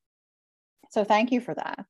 So 0.90 1.04
thank 1.04 1.32
you 1.32 1.40
for 1.40 1.54
that. 1.54 1.86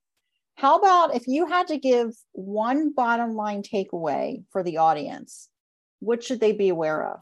How 0.56 0.78
about 0.78 1.16
if 1.16 1.26
you 1.26 1.46
had 1.46 1.68
to 1.68 1.78
give 1.78 2.14
one 2.32 2.92
bottom 2.92 3.34
line 3.34 3.62
takeaway 3.62 4.44
for 4.52 4.62
the 4.62 4.76
audience 4.76 5.48
what 6.04 6.22
should 6.22 6.40
they 6.40 6.52
be 6.52 6.68
aware 6.68 7.06
of? 7.06 7.20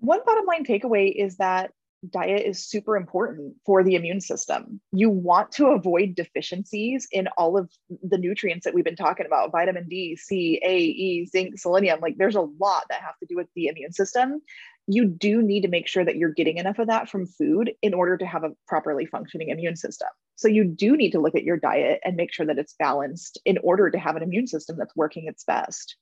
One 0.00 0.20
bottom 0.26 0.44
line 0.46 0.64
takeaway 0.64 1.14
is 1.14 1.36
that 1.36 1.72
diet 2.10 2.44
is 2.44 2.66
super 2.66 2.96
important 2.96 3.54
for 3.64 3.82
the 3.82 3.94
immune 3.94 4.20
system. 4.20 4.80
You 4.92 5.08
want 5.08 5.52
to 5.52 5.68
avoid 5.68 6.14
deficiencies 6.14 7.06
in 7.10 7.28
all 7.38 7.56
of 7.56 7.70
the 8.02 8.18
nutrients 8.18 8.64
that 8.64 8.74
we've 8.74 8.84
been 8.84 8.96
talking 8.96 9.26
about 9.26 9.52
vitamin 9.52 9.88
D, 9.88 10.16
C, 10.16 10.60
A, 10.62 10.76
E, 10.76 11.26
zinc, 11.26 11.58
selenium. 11.58 12.00
Like 12.00 12.16
there's 12.18 12.36
a 12.36 12.42
lot 12.42 12.84
that 12.90 13.00
have 13.00 13.18
to 13.20 13.26
do 13.26 13.36
with 13.36 13.48
the 13.54 13.68
immune 13.68 13.92
system. 13.92 14.42
You 14.86 15.06
do 15.06 15.40
need 15.40 15.62
to 15.62 15.68
make 15.68 15.88
sure 15.88 16.04
that 16.04 16.16
you're 16.16 16.34
getting 16.34 16.58
enough 16.58 16.78
of 16.78 16.88
that 16.88 17.08
from 17.08 17.26
food 17.26 17.72
in 17.80 17.94
order 17.94 18.18
to 18.18 18.26
have 18.26 18.44
a 18.44 18.52
properly 18.68 19.06
functioning 19.06 19.48
immune 19.48 19.76
system. 19.76 20.08
So 20.36 20.48
you 20.48 20.64
do 20.64 20.96
need 20.96 21.12
to 21.12 21.20
look 21.20 21.34
at 21.34 21.44
your 21.44 21.56
diet 21.56 22.00
and 22.04 22.16
make 22.16 22.34
sure 22.34 22.44
that 22.44 22.58
it's 22.58 22.74
balanced 22.78 23.40
in 23.46 23.56
order 23.62 23.90
to 23.90 23.98
have 23.98 24.16
an 24.16 24.22
immune 24.22 24.46
system 24.46 24.76
that's 24.76 24.94
working 24.94 25.26
its 25.26 25.44
best 25.44 25.96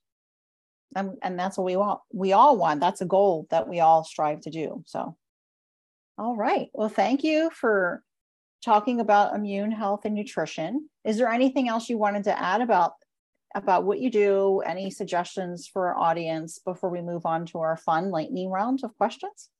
and, 0.95 1.17
and 1.23 1.39
that's 1.39 1.57
what 1.57 1.65
we 1.65 1.77
want 1.77 2.01
we 2.13 2.33
all 2.33 2.57
want. 2.57 2.81
That's 2.81 3.01
a 3.01 3.07
goal 3.07 3.47
that 3.51 3.69
we 3.69 3.81
all 3.81 4.05
strive 4.05 4.41
to 4.43 4.51
do. 4.51 4.83
So 4.87 5.17
all 6.19 6.37
right. 6.37 6.69
Well 6.73 6.89
thank 6.89 7.25
you 7.25 7.51
for 7.51 8.03
talking 8.65 9.01
about 9.01 9.35
immune 9.35 9.73
health 9.73 10.05
and 10.05 10.15
nutrition. 10.15 10.89
Is 11.05 11.17
there 11.17 11.29
anything 11.29 11.69
else 11.69 11.89
you 11.89 11.99
wanted 11.99 12.25
to 12.25 12.41
add 12.41 12.61
about 12.61 12.93
about 13.55 13.85
what 13.85 14.01
you 14.01 14.11
do, 14.11 14.61
any 14.61 14.91
suggestions 14.91 15.67
for 15.67 15.89
our 15.89 15.99
audience 15.99 16.59
before 16.59 16.91
we 16.91 17.03
move 17.03 17.27
on 17.27 17.47
to 17.47 17.59
our 17.59 17.77
fun 17.77 18.11
lightning 18.11 18.51
round 18.51 18.81
of 18.83 18.97
questions? 18.97 19.51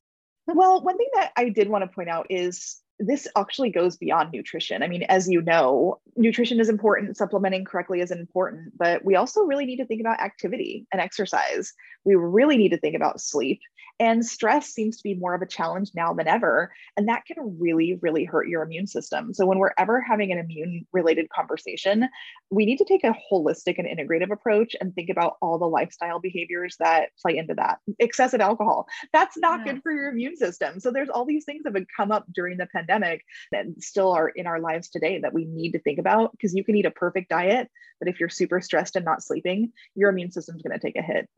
Well, 0.47 0.83
one 0.83 0.97
thing 0.97 1.11
that 1.15 1.33
I 1.37 1.51
did 1.51 1.69
want 1.69 1.83
to 1.83 1.95
point 1.95 2.09
out 2.09 2.27
is 2.31 2.82
this 3.07 3.27
actually 3.37 3.71
goes 3.71 3.97
beyond 3.97 4.33
nutrition. 4.33 4.83
I 4.83 4.89
mean, 4.89 5.03
as 5.05 5.29
you 5.29 5.43
know, 5.43 6.01
nutrition 6.17 6.61
is 6.61 6.69
important, 6.69 7.17
supplementing 7.17 7.65
correctly 7.65 8.01
is 8.01 8.11
important, 8.11 8.77
but 8.79 9.05
we 9.05 9.17
also 9.17 9.43
really 9.43 9.67
need 9.67 9.79
to 9.79 9.87
think 9.87 10.01
about 10.01 10.21
activity 10.21 10.87
and 10.93 11.01
exercise. 11.01 11.73
We 12.05 12.15
really 12.15 12.57
need 12.57 12.71
to 12.71 12.79
think 12.79 12.95
about 12.95 13.21
sleep. 13.21 13.61
And 14.01 14.25
stress 14.25 14.69
seems 14.69 14.97
to 14.97 15.03
be 15.03 15.15
more 15.15 15.35
of 15.35 15.43
a 15.43 15.47
challenge 15.47 15.91
now 15.95 16.13
than 16.13 16.27
ever. 16.27 16.73
And 16.97 17.09
that 17.09 17.25
can 17.25 17.59
really, 17.59 17.99
really 18.03 18.25
hurt 18.25 18.49
your 18.49 18.63
immune 18.63 18.87
system. 18.87 19.33
So, 19.33 19.47
when 19.47 19.59
we're 19.59 19.75
ever 19.79 20.01
having 20.01 20.33
an 20.33 20.39
immune 20.39 20.87
related 20.93 21.29
conversation, 21.31 22.09
we 22.51 22.67
need 22.67 22.79
to 22.79 22.85
take 22.85 23.05
a 23.05 23.15
holistic 23.31 23.79
and 23.79 23.87
integrative 23.87 24.33
approach 24.33 24.75
and 24.81 24.95
think 24.95 25.11
about 25.11 25.37
all 25.41 25.59
the 25.59 25.69
lifestyle 25.69 26.21
behaviors 26.21 26.77
that 26.81 27.11
play 27.21 27.37
into 27.37 27.55
that. 27.55 27.79
Excessive 27.99 28.41
alcohol, 28.41 28.87
that's 29.13 29.37
not 29.39 29.61
yeah. 29.61 29.73
good 29.73 29.83
for 29.83 29.93
your 29.93 30.09
immune 30.11 30.37
system. 30.37 30.81
So, 30.81 30.91
there's 30.91 31.11
all 31.11 31.25
these 31.25 31.45
things 31.45 31.63
that 31.65 31.75
have 31.75 31.87
come 31.97 32.11
up 32.11 32.25
during 32.33 32.59
the 32.59 32.69
pandemic 32.75 33.23
and 33.53 33.81
still 33.83 34.13
are 34.13 34.29
in 34.29 34.47
our 34.47 34.61
lives 34.61 34.89
today 34.89 35.21
that 35.21 35.33
we 35.33 35.45
need 35.45 35.73
to 35.73 35.79
think 35.81 35.99
about 35.99 36.33
because 36.33 36.55
you 36.55 36.65
can 36.65 36.77
eat 36.77 36.87
a 36.87 36.91
perfect 36.91 37.29
diet, 37.29 37.71
but 37.99 38.09
if 38.09 38.19
you're 38.19 38.29
super 38.29 38.61
stressed 38.61 38.97
and 38.97 39.05
not 39.05 39.23
sleeping, 39.23 39.73
your 39.95 40.11
immune 40.11 40.31
system's 40.31 40.63
going 40.63 40.79
to 40.79 40.85
take 40.85 40.97
a 40.97 41.03
hit. 41.03 41.29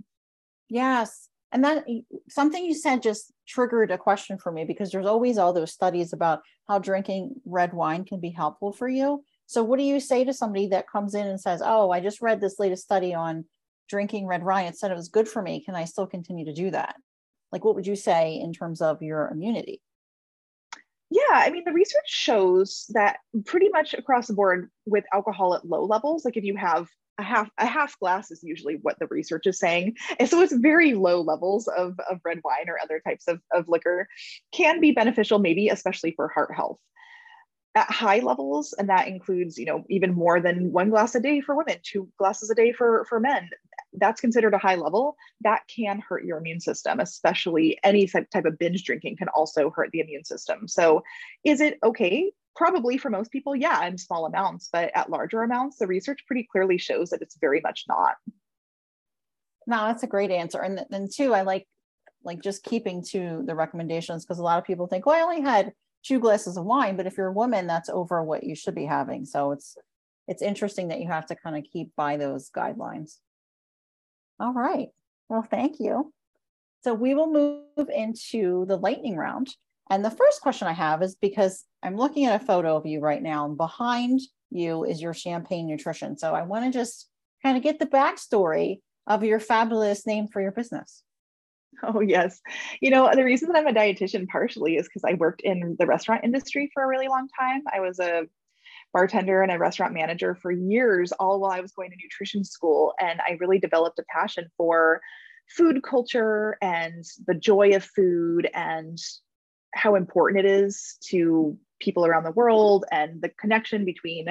Yes. 0.68 1.28
And 1.54 1.62
then 1.62 2.04
something 2.28 2.64
you 2.64 2.74
said 2.74 3.00
just 3.00 3.32
triggered 3.46 3.92
a 3.92 3.96
question 3.96 4.38
for 4.38 4.50
me 4.50 4.64
because 4.64 4.90
there's 4.90 5.06
always 5.06 5.38
all 5.38 5.52
those 5.52 5.72
studies 5.72 6.12
about 6.12 6.40
how 6.66 6.80
drinking 6.80 7.36
red 7.44 7.72
wine 7.72 8.04
can 8.04 8.18
be 8.18 8.30
helpful 8.30 8.72
for 8.72 8.88
you. 8.88 9.22
So, 9.46 9.62
what 9.62 9.78
do 9.78 9.84
you 9.84 10.00
say 10.00 10.24
to 10.24 10.34
somebody 10.34 10.66
that 10.68 10.90
comes 10.90 11.14
in 11.14 11.28
and 11.28 11.40
says, 11.40 11.62
Oh, 11.64 11.92
I 11.92 12.00
just 12.00 12.20
read 12.20 12.40
this 12.40 12.58
latest 12.58 12.82
study 12.82 13.14
on 13.14 13.44
drinking 13.88 14.26
red 14.26 14.42
wine. 14.42 14.66
It 14.66 14.76
said 14.76 14.90
it 14.90 14.96
was 14.96 15.08
good 15.08 15.28
for 15.28 15.42
me. 15.42 15.62
Can 15.64 15.76
I 15.76 15.84
still 15.84 16.08
continue 16.08 16.44
to 16.46 16.52
do 16.52 16.72
that? 16.72 16.96
Like, 17.52 17.64
what 17.64 17.76
would 17.76 17.86
you 17.86 17.96
say 17.96 18.34
in 18.34 18.52
terms 18.52 18.80
of 18.80 19.00
your 19.00 19.28
immunity? 19.28 19.80
Yeah, 21.10 21.22
I 21.30 21.50
mean, 21.50 21.62
the 21.64 21.72
research 21.72 22.08
shows 22.08 22.86
that 22.94 23.18
pretty 23.46 23.68
much 23.68 23.94
across 23.94 24.26
the 24.26 24.34
board 24.34 24.70
with 24.86 25.04
alcohol 25.12 25.54
at 25.54 25.64
low 25.64 25.84
levels, 25.84 26.24
like 26.24 26.36
if 26.36 26.42
you 26.42 26.56
have 26.56 26.88
a 27.18 27.22
half 27.22 27.50
a 27.58 27.66
half 27.66 27.98
glass 27.98 28.30
is 28.30 28.42
usually 28.42 28.78
what 28.82 28.98
the 28.98 29.06
research 29.06 29.46
is 29.46 29.58
saying. 29.58 29.96
And 30.18 30.28
so 30.28 30.40
it's 30.40 30.52
very 30.52 30.94
low 30.94 31.20
levels 31.20 31.68
of, 31.68 31.98
of 32.10 32.20
red 32.24 32.40
wine 32.44 32.68
or 32.68 32.78
other 32.82 33.00
types 33.00 33.28
of, 33.28 33.40
of 33.52 33.68
liquor 33.68 34.08
can 34.52 34.80
be 34.80 34.92
beneficial 34.92 35.38
maybe 35.38 35.68
especially 35.68 36.12
for 36.12 36.28
heart 36.28 36.54
health. 36.54 36.78
At 37.76 37.90
high 37.90 38.20
levels 38.20 38.72
and 38.78 38.88
that 38.88 39.08
includes 39.08 39.58
you 39.58 39.66
know 39.66 39.84
even 39.88 40.14
more 40.14 40.40
than 40.40 40.72
one 40.72 40.90
glass 40.90 41.14
a 41.14 41.20
day 41.20 41.40
for 41.40 41.56
women 41.56 41.76
two 41.82 42.08
glasses 42.18 42.50
a 42.50 42.54
day 42.54 42.72
for 42.72 43.04
for 43.08 43.18
men 43.18 43.48
that's 43.94 44.20
considered 44.20 44.54
a 44.54 44.58
high 44.58 44.74
level. 44.74 45.16
That 45.42 45.62
can 45.68 46.00
hurt 46.00 46.24
your 46.24 46.38
immune 46.38 46.60
system 46.60 47.00
especially 47.00 47.78
any 47.82 48.06
type 48.06 48.44
of 48.44 48.58
binge 48.58 48.84
drinking 48.84 49.16
can 49.16 49.28
also 49.28 49.70
hurt 49.70 49.90
the 49.92 50.00
immune 50.00 50.24
system. 50.24 50.68
So 50.68 51.02
is 51.44 51.60
it 51.60 51.78
okay 51.84 52.32
probably 52.56 52.98
for 52.98 53.10
most 53.10 53.30
people, 53.30 53.56
yeah, 53.56 53.84
in 53.86 53.98
small 53.98 54.26
amounts, 54.26 54.68
but 54.72 54.90
at 54.94 55.10
larger 55.10 55.42
amounts, 55.42 55.78
the 55.78 55.86
research 55.86 56.24
pretty 56.26 56.46
clearly 56.50 56.78
shows 56.78 57.10
that 57.10 57.22
it's 57.22 57.36
very 57.40 57.60
much 57.60 57.84
not. 57.88 58.16
No, 59.66 59.86
that's 59.86 60.02
a 60.02 60.08
great 60.08 60.30
answer. 60.30 60.60
And 60.60 60.84
then 60.90 61.08
two, 61.12 61.34
I 61.34 61.42
like 61.42 61.66
like 62.24 62.42
just 62.42 62.64
keeping 62.64 63.02
to 63.02 63.42
the 63.46 63.54
recommendations 63.54 64.24
because 64.24 64.38
a 64.38 64.42
lot 64.42 64.58
of 64.58 64.64
people 64.64 64.86
think, 64.86 65.04
well, 65.04 65.16
I 65.16 65.20
only 65.20 65.42
had 65.42 65.72
two 66.02 66.18
glasses 66.18 66.56
of 66.56 66.64
wine, 66.64 66.96
but 66.96 67.06
if 67.06 67.16
you're 67.16 67.28
a 67.28 67.32
woman, 67.32 67.66
that's 67.66 67.90
over 67.90 68.22
what 68.22 68.44
you 68.44 68.54
should 68.54 68.74
be 68.74 68.86
having. 68.86 69.24
So 69.24 69.52
it's 69.52 69.76
it's 70.26 70.42
interesting 70.42 70.88
that 70.88 71.00
you 71.00 71.08
have 71.08 71.26
to 71.26 71.36
kind 71.36 71.56
of 71.56 71.64
keep 71.70 71.94
by 71.96 72.16
those 72.16 72.50
guidelines. 72.50 73.18
All 74.40 74.54
right. 74.54 74.88
Well, 75.28 75.42
thank 75.42 75.80
you. 75.80 76.12
So 76.82 76.94
we 76.94 77.14
will 77.14 77.30
move 77.30 77.88
into 77.94 78.64
the 78.66 78.76
lightning 78.76 79.16
round. 79.16 79.54
And 79.90 80.04
the 80.04 80.10
first 80.10 80.40
question 80.40 80.66
I 80.66 80.72
have 80.72 81.02
is 81.02 81.14
because 81.14 81.64
I'm 81.82 81.96
looking 81.96 82.24
at 82.24 82.40
a 82.40 82.44
photo 82.44 82.76
of 82.76 82.86
you 82.86 83.00
right 83.00 83.22
now, 83.22 83.44
and 83.44 83.56
behind 83.56 84.20
you 84.50 84.84
is 84.84 85.02
your 85.02 85.14
champagne 85.14 85.66
nutrition. 85.66 86.16
So 86.16 86.34
I 86.34 86.42
want 86.42 86.64
to 86.64 86.78
just 86.78 87.08
kind 87.42 87.56
of 87.56 87.62
get 87.62 87.78
the 87.78 87.86
backstory 87.86 88.80
of 89.06 89.24
your 89.24 89.40
fabulous 89.40 90.06
name 90.06 90.28
for 90.28 90.40
your 90.40 90.52
business. 90.52 91.02
Oh, 91.82 92.00
yes. 92.00 92.40
You 92.80 92.90
know, 92.90 93.10
the 93.12 93.24
reason 93.24 93.48
that 93.48 93.58
I'm 93.58 93.66
a 93.66 93.72
dietitian 93.72 94.28
partially 94.28 94.76
is 94.76 94.86
because 94.86 95.02
I 95.04 95.14
worked 95.14 95.42
in 95.42 95.76
the 95.78 95.86
restaurant 95.86 96.24
industry 96.24 96.70
for 96.72 96.84
a 96.84 96.86
really 96.86 97.08
long 97.08 97.28
time. 97.38 97.62
I 97.72 97.80
was 97.80 97.98
a 97.98 98.26
bartender 98.92 99.42
and 99.42 99.50
a 99.50 99.58
restaurant 99.58 99.92
manager 99.92 100.36
for 100.40 100.52
years, 100.52 101.10
all 101.12 101.40
while 101.40 101.50
I 101.50 101.60
was 101.60 101.72
going 101.72 101.90
to 101.90 101.96
nutrition 101.96 102.44
school. 102.44 102.94
And 103.00 103.20
I 103.20 103.36
really 103.40 103.58
developed 103.58 103.98
a 103.98 104.04
passion 104.08 104.46
for 104.56 105.00
food 105.50 105.82
culture 105.82 106.56
and 106.62 107.04
the 107.26 107.34
joy 107.34 107.74
of 107.74 107.84
food 107.84 108.48
and 108.54 108.96
how 109.74 109.94
important 109.94 110.44
it 110.44 110.50
is 110.50 110.96
to 111.08 111.58
people 111.80 112.06
around 112.06 112.24
the 112.24 112.30
world 112.30 112.84
and 112.90 113.20
the 113.20 113.28
connection 113.28 113.84
between 113.84 114.26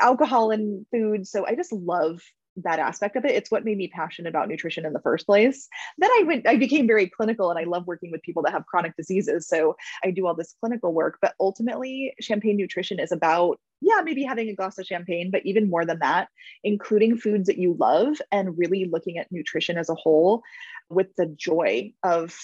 alcohol 0.00 0.50
and 0.50 0.86
food. 0.90 1.26
So 1.26 1.46
I 1.46 1.54
just 1.54 1.72
love 1.72 2.20
that 2.56 2.78
aspect 2.78 3.16
of 3.16 3.24
it. 3.24 3.32
It's 3.32 3.50
what 3.50 3.64
made 3.64 3.78
me 3.78 3.88
passionate 3.88 4.28
about 4.28 4.48
nutrition 4.48 4.84
in 4.84 4.92
the 4.92 5.00
first 5.00 5.26
place. 5.26 5.68
Then 5.98 6.10
I 6.10 6.24
went, 6.26 6.46
I 6.46 6.56
became 6.56 6.86
very 6.86 7.08
clinical 7.08 7.50
and 7.50 7.58
I 7.58 7.64
love 7.64 7.86
working 7.86 8.10
with 8.10 8.22
people 8.22 8.42
that 8.42 8.52
have 8.52 8.66
chronic 8.66 8.94
diseases. 8.96 9.48
So 9.48 9.76
I 10.04 10.10
do 10.10 10.26
all 10.26 10.34
this 10.34 10.54
clinical 10.60 10.92
work, 10.92 11.18
but 11.22 11.34
ultimately 11.40 12.14
champagne 12.20 12.56
nutrition 12.56 13.00
is 13.00 13.12
about, 13.12 13.58
yeah, 13.80 14.02
maybe 14.04 14.22
having 14.22 14.48
a 14.48 14.54
glass 14.54 14.78
of 14.78 14.86
champagne, 14.86 15.30
but 15.30 15.46
even 15.46 15.70
more 15.70 15.86
than 15.86 16.00
that, 16.00 16.28
including 16.62 17.16
foods 17.16 17.46
that 17.46 17.58
you 17.58 17.74
love 17.78 18.20
and 18.30 18.58
really 18.58 18.84
looking 18.90 19.18
at 19.18 19.32
nutrition 19.32 19.78
as 19.78 19.88
a 19.88 19.94
whole 19.94 20.42
with 20.90 21.08
the 21.16 21.26
joy 21.26 21.92
of 22.02 22.38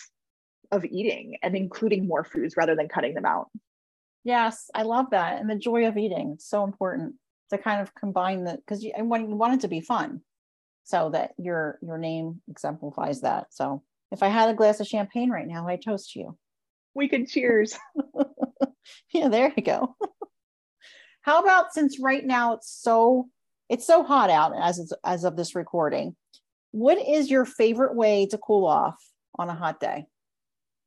of 0.70 0.84
eating 0.84 1.38
and 1.42 1.56
including 1.56 2.06
more 2.06 2.24
foods 2.24 2.56
rather 2.56 2.76
than 2.76 2.88
cutting 2.88 3.14
them 3.14 3.24
out. 3.24 3.48
Yes, 4.24 4.70
I 4.74 4.82
love 4.82 5.06
that. 5.10 5.40
And 5.40 5.48
the 5.48 5.56
joy 5.56 5.86
of 5.86 5.96
eating. 5.96 6.32
It's 6.34 6.48
so 6.48 6.64
important 6.64 7.14
to 7.50 7.58
kind 7.58 7.80
of 7.80 7.94
combine 7.94 8.44
the 8.44 8.56
because 8.56 8.82
you, 8.82 8.92
want, 8.98 9.28
you 9.28 9.34
want 9.34 9.54
it 9.54 9.60
to 9.60 9.68
be 9.68 9.80
fun. 9.80 10.22
So 10.84 11.10
that 11.10 11.32
your 11.36 11.78
your 11.82 11.98
name 11.98 12.40
exemplifies 12.48 13.20
that. 13.20 13.48
So 13.50 13.82
if 14.10 14.22
I 14.22 14.28
had 14.28 14.48
a 14.48 14.54
glass 14.54 14.80
of 14.80 14.86
champagne 14.86 15.28
right 15.28 15.46
now, 15.46 15.68
I 15.68 15.76
toast 15.76 16.16
you. 16.16 16.38
We 16.94 17.08
could 17.08 17.28
cheers. 17.28 17.76
yeah, 19.12 19.28
there 19.28 19.52
you 19.56 19.62
go. 19.62 19.96
How 21.22 21.42
about 21.42 21.72
since 21.72 21.98
right 22.00 22.24
now 22.24 22.54
it's 22.54 22.70
so 22.70 23.28
it's 23.68 23.86
so 23.86 24.02
hot 24.02 24.30
out 24.30 24.52
as 24.58 24.92
as 25.04 25.24
of 25.24 25.36
this 25.36 25.54
recording, 25.54 26.16
what 26.70 26.98
is 26.98 27.30
your 27.30 27.44
favorite 27.44 27.94
way 27.94 28.26
to 28.26 28.38
cool 28.38 28.66
off 28.66 28.96
on 29.38 29.48
a 29.48 29.54
hot 29.54 29.80
day? 29.80 30.06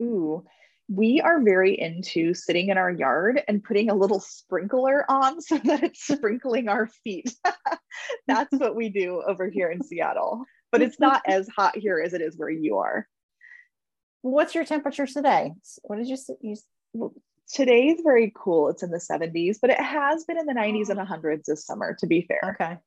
Ooh, 0.02 0.44
we 0.90 1.22
are 1.22 1.42
very 1.42 1.80
into 1.80 2.34
sitting 2.34 2.70
in 2.70 2.78
our 2.78 2.92
yard 2.92 3.42
and 3.48 3.64
putting 3.64 3.90
a 3.90 3.96
little 3.96 4.20
sprinkler 4.20 5.10
on 5.10 5.42
so 5.42 5.58
that 5.60 5.84
it's 5.84 6.06
sprinkling 6.06 6.68
our 6.68 6.88
feet. 7.04 7.34
That's 8.28 8.52
what 8.52 8.76
we 8.76 8.90
do 8.90 9.24
over 9.26 9.50
here 9.50 9.70
in 9.70 9.84
Seattle. 9.84 10.44
But 10.72 10.82
it's 10.82 11.00
not 11.00 11.22
as 11.28 11.50
hot 11.50 11.78
here 11.78 12.00
as 12.00 12.14
it 12.14 12.22
is 12.22 12.38
where 12.38 12.50
you 12.50 12.78
are. 12.78 13.06
What's 14.22 14.56
your 14.56 14.64
temperature 14.64 15.06
today? 15.06 15.54
What 15.84 15.98
did 15.98 16.08
you? 16.08 17.12
Today 17.52 17.88
is 17.88 18.02
very 18.02 18.32
cool. 18.34 18.70
It's 18.70 18.84
in 18.84 18.92
the 18.92 18.98
70s, 18.98 19.58
but 19.62 19.72
it 19.72 19.80
has 19.80 20.24
been 20.24 20.38
in 20.38 20.46
the 20.46 20.54
90s 20.54 20.90
and 20.90 21.00
100s 21.08 21.44
this 21.46 21.66
summer, 21.66 21.96
to 22.00 22.08
be 22.08 22.22
fair. 22.22 22.56
Okay. 22.56 22.78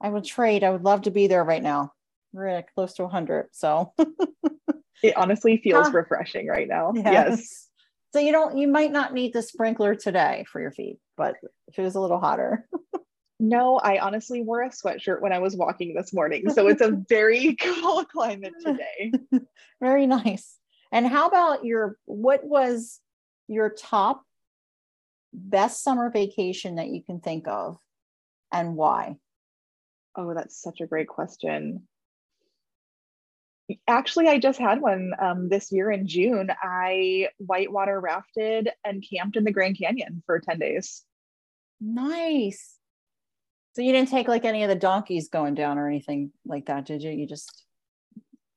I 0.00 0.08
would 0.08 0.24
trade. 0.24 0.64
I 0.64 0.70
would 0.70 0.84
love 0.84 1.02
to 1.02 1.10
be 1.10 1.26
there 1.26 1.44
right 1.44 1.62
now. 1.62 1.92
We're 2.32 2.46
at 2.48 2.72
close 2.74 2.94
to 2.94 3.02
100. 3.02 3.48
So 3.52 3.92
it 5.02 5.16
honestly 5.16 5.58
feels 5.58 5.88
huh. 5.88 5.92
refreshing 5.92 6.46
right 6.46 6.68
now. 6.68 6.92
Yes. 6.94 7.04
yes. 7.04 7.66
So 8.12 8.18
you 8.18 8.32
don't 8.32 8.56
you 8.56 8.66
might 8.66 8.92
not 8.92 9.14
need 9.14 9.32
the 9.32 9.42
sprinkler 9.42 9.94
today 9.94 10.44
for 10.50 10.60
your 10.60 10.72
feet, 10.72 10.98
but 11.16 11.36
if 11.68 11.78
it 11.78 11.82
was 11.82 11.94
a 11.94 12.00
little 12.00 12.18
hotter. 12.18 12.68
no, 13.40 13.78
I 13.78 13.98
honestly 13.98 14.42
wore 14.42 14.62
a 14.62 14.70
sweatshirt 14.70 15.20
when 15.20 15.32
I 15.32 15.38
was 15.38 15.56
walking 15.56 15.94
this 15.94 16.12
morning. 16.12 16.50
So 16.50 16.66
it's 16.66 16.80
a 16.80 16.90
very 17.08 17.54
cool 17.56 18.04
climate 18.04 18.54
today. 18.64 19.12
very 19.80 20.06
nice. 20.06 20.56
And 20.92 21.06
how 21.06 21.28
about 21.28 21.64
your 21.64 21.96
what 22.04 22.44
was 22.44 23.00
your 23.46 23.70
top 23.70 24.22
best 25.32 25.82
summer 25.82 26.10
vacation 26.10 26.76
that 26.76 26.88
you 26.88 27.02
can 27.02 27.20
think 27.20 27.46
of 27.46 27.78
and 28.52 28.74
why? 28.74 29.16
Oh, 30.16 30.34
that's 30.34 30.60
such 30.60 30.80
a 30.80 30.86
great 30.86 31.08
question. 31.08 31.86
Actually, 33.86 34.28
I 34.28 34.38
just 34.38 34.58
had 34.58 34.80
one 34.80 35.12
um, 35.20 35.48
this 35.48 35.70
year 35.72 35.90
in 35.90 36.06
June. 36.06 36.50
I 36.62 37.28
whitewater 37.38 38.00
rafted 38.00 38.70
and 38.84 39.04
camped 39.08 39.36
in 39.36 39.44
the 39.44 39.52
Grand 39.52 39.78
Canyon 39.78 40.22
for 40.26 40.40
10 40.40 40.58
days. 40.58 41.02
Nice. 41.80 42.76
So 43.74 43.82
you 43.82 43.92
didn't 43.92 44.10
take 44.10 44.28
like 44.28 44.44
any 44.44 44.62
of 44.62 44.68
the 44.68 44.74
donkeys 44.74 45.28
going 45.28 45.54
down 45.54 45.78
or 45.78 45.86
anything 45.86 46.32
like 46.44 46.66
that, 46.66 46.86
did 46.86 47.02
you? 47.02 47.10
You 47.10 47.26
just 47.26 47.64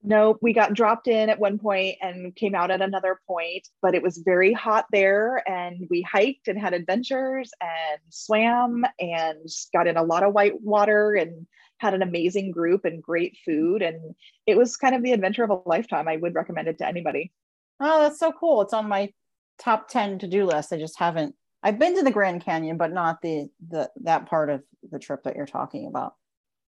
no, 0.06 0.38
we 0.42 0.52
got 0.52 0.74
dropped 0.74 1.08
in 1.08 1.30
at 1.30 1.40
one 1.40 1.58
point 1.58 1.96
and 2.02 2.36
came 2.36 2.54
out 2.54 2.72
at 2.72 2.82
another 2.82 3.22
point, 3.26 3.66
but 3.82 3.96
it 3.96 4.04
was 4.04 4.18
very 4.18 4.52
hot 4.52 4.86
there. 4.92 5.42
And 5.48 5.88
we 5.90 6.02
hiked 6.02 6.50
and 6.50 6.60
had 6.60 6.74
adventures 6.74 7.52
and 7.62 8.02
swam 8.10 8.84
and 9.00 9.48
got 9.74 9.88
in 9.88 9.96
a 9.96 10.04
lot 10.04 10.24
of 10.24 10.34
white 10.34 10.62
water 10.62 11.14
and 11.14 11.48
had 11.84 11.94
an 11.94 12.02
amazing 12.02 12.50
group 12.52 12.86
and 12.86 13.04
great 13.04 13.38
food. 13.46 13.82
And 13.82 14.16
it 14.48 14.58
was 14.58 14.78
kind 14.78 14.96
of 14.96 15.04
the 15.04 15.12
adventure 15.12 15.44
of 15.44 15.52
a 15.52 15.60
lifetime. 15.66 16.08
I 16.08 16.18
would 16.18 16.34
recommend 16.34 16.68
it 16.68 16.80
to 16.80 16.88
anybody. 16.88 17.32
Oh, 17.80 18.02
that's 18.02 18.20
so 18.20 18.32
cool. 18.32 18.62
It's 18.62 18.74
on 18.74 18.88
my 18.88 19.12
top 19.60 19.90
10 19.90 20.20
to 20.20 20.28
do 20.28 20.46
list. 20.46 20.74
I 20.74 20.78
just 20.78 20.98
haven't, 20.98 21.36
I've 21.62 21.78
been 21.78 21.96
to 21.96 22.04
the 22.04 22.12
Grand 22.12 22.44
Canyon, 22.44 22.78
but 22.78 22.94
not 22.94 23.22
the, 23.22 23.50
the, 23.70 23.92
that 24.04 24.26
part 24.26 24.50
of 24.50 24.64
the 24.90 25.00
trip 25.00 25.24
that 25.24 25.36
you're 25.36 25.46
talking 25.46 25.88
about. 25.88 26.14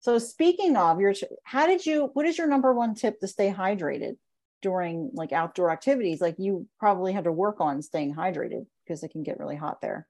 So 0.01 0.17
speaking 0.19 0.75
of 0.75 0.99
your, 0.99 1.13
how 1.43 1.67
did 1.67 1.85
you, 1.85 2.09
what 2.13 2.25
is 2.25 2.37
your 2.37 2.47
number 2.47 2.73
one 2.73 2.95
tip 2.95 3.19
to 3.21 3.27
stay 3.27 3.51
hydrated 3.51 4.17
during 4.61 5.11
like 5.13 5.31
outdoor 5.31 5.71
activities? 5.71 6.19
Like 6.19 6.35
you 6.39 6.67
probably 6.79 7.13
had 7.13 7.23
to 7.23 7.31
work 7.31 7.61
on 7.61 7.81
staying 7.81 8.15
hydrated 8.15 8.65
because 8.85 9.03
it 9.03 9.11
can 9.11 9.23
get 9.23 9.39
really 9.39 9.55
hot 9.55 9.79
there. 9.81 10.07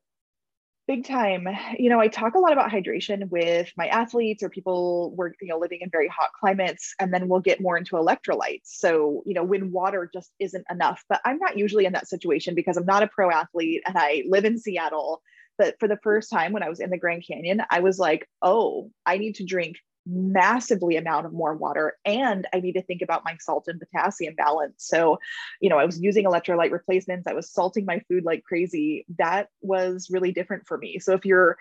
Big 0.86 1.08
time. 1.08 1.48
You 1.80 1.89
know, 1.89 2.02
I 2.02 2.10
talk 2.10 2.36
a 2.36 2.39
lot 2.39 2.52
about 2.52 2.69
hydration 2.69 3.30
with 3.30 3.72
my 3.78 3.88
athletes 3.88 4.43
or 4.43 4.50
people 4.50 5.15
work, 5.15 5.36
you 5.41 5.48
know, 5.48 5.58
living 5.58 5.80
in 5.80 5.89
very 5.89 6.10
hot 6.10 6.32
climates, 6.38 6.93
and 7.00 7.13
then 7.13 7.30
we'll 7.30 7.39
get 7.39 7.62
more 7.62 7.78
into 7.78 7.96
electrolytes. 7.96 8.65
So, 8.65 9.24
you 9.26 9.34
know, 9.34 9.46
when 9.46 9.72
water 9.72 10.10
just 10.13 10.32
isn't 10.39 10.65
enough, 10.69 11.02
but 11.08 11.22
I'm 11.24 11.39
not 11.39 11.58
usually 11.58 11.86
in 11.86 11.93
that 11.93 12.10
situation 12.10 12.54
because 12.54 12.76
I'm 12.76 12.86
not 12.86 13.02
a 13.02 13.08
pro 13.08 13.32
athlete 13.32 13.82
and 13.88 13.98
I 13.98 14.24
live 14.28 14.43
in 14.43 14.58
Seattle. 14.58 15.22
But 15.58 15.80
for 15.80 15.88
the 15.88 16.00
first 16.04 16.30
time 16.30 16.52
when 16.52 16.63
I 16.63 16.69
was 16.69 16.82
in 16.82 16.89
the 16.89 16.98
Grand 16.98 17.24
Canyon, 17.26 17.62
I 17.69 17.80
was 17.80 17.98
like, 17.98 18.28
oh, 18.41 18.91
I 19.06 19.17
need 19.19 19.36
to 19.36 19.46
drink 19.46 19.78
massively 20.06 20.98
amount 20.98 21.26
of 21.26 21.34
more 21.34 21.56
water 21.56 21.98
and 22.06 22.46
i 22.54 22.60
need 22.60 22.74
to 22.74 22.82
think 22.82 23.02
about 23.02 23.24
my 23.24 23.38
salt 23.39 23.68
and 23.68 23.80
potassium 23.80 24.36
balance. 24.36 24.76
So 24.78 25.20
you 25.62 25.70
know 25.70 25.78
i 25.78 25.86
was 25.86 26.00
using 26.00 26.26
electrolyte 26.26 26.72
replacements 26.72 27.28
i 27.28 27.34
was 27.34 27.50
salting 27.52 27.86
my 27.86 28.00
food 28.08 28.24
like 28.26 28.44
crazy. 28.44 29.06
That 29.18 29.50
was 29.62 30.10
really 30.10 30.32
different 30.32 30.68
for 30.68 30.78
me. 30.78 31.00
So 31.00 31.13
if 31.13 31.26
you're 31.26 31.58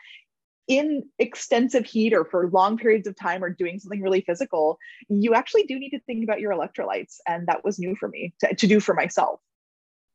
in 0.69 1.03
extensive 1.19 1.85
heat 1.85 2.15
or 2.15 2.25
for 2.25 2.49
long 2.51 2.79
periods 2.79 3.09
of 3.09 3.17
time 3.17 3.43
or 3.43 3.51
doing 3.51 3.81
something 3.81 4.01
really 4.01 4.21
physical 4.21 4.79
you 5.09 5.35
actually 5.35 5.65
do 5.65 5.79
need 5.79 5.91
to 5.91 6.01
think 6.01 6.23
about 6.23 6.41
your 6.41 6.53
electrolytes 6.53 7.17
and 7.27 7.49
that 7.49 7.65
was 7.65 7.79
new 7.79 7.97
for 7.97 8.09
me 8.09 8.33
to, 8.41 8.55
to 8.55 8.67
do 8.67 8.79
for 8.79 8.95
myself. 8.95 9.41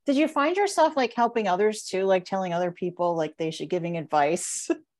Did 0.05 0.15
you 0.15 0.29
find 0.29 0.55
yourself 0.55 0.95
like 0.95 1.13
helping 1.13 1.49
others 1.49 1.83
too? 1.83 2.05
Like 2.05 2.23
telling 2.23 2.53
other 2.53 2.71
people 2.71 3.17
like 3.17 3.35
they 3.37 3.51
should 3.51 3.69
giving 3.69 3.97
advice 3.97 4.69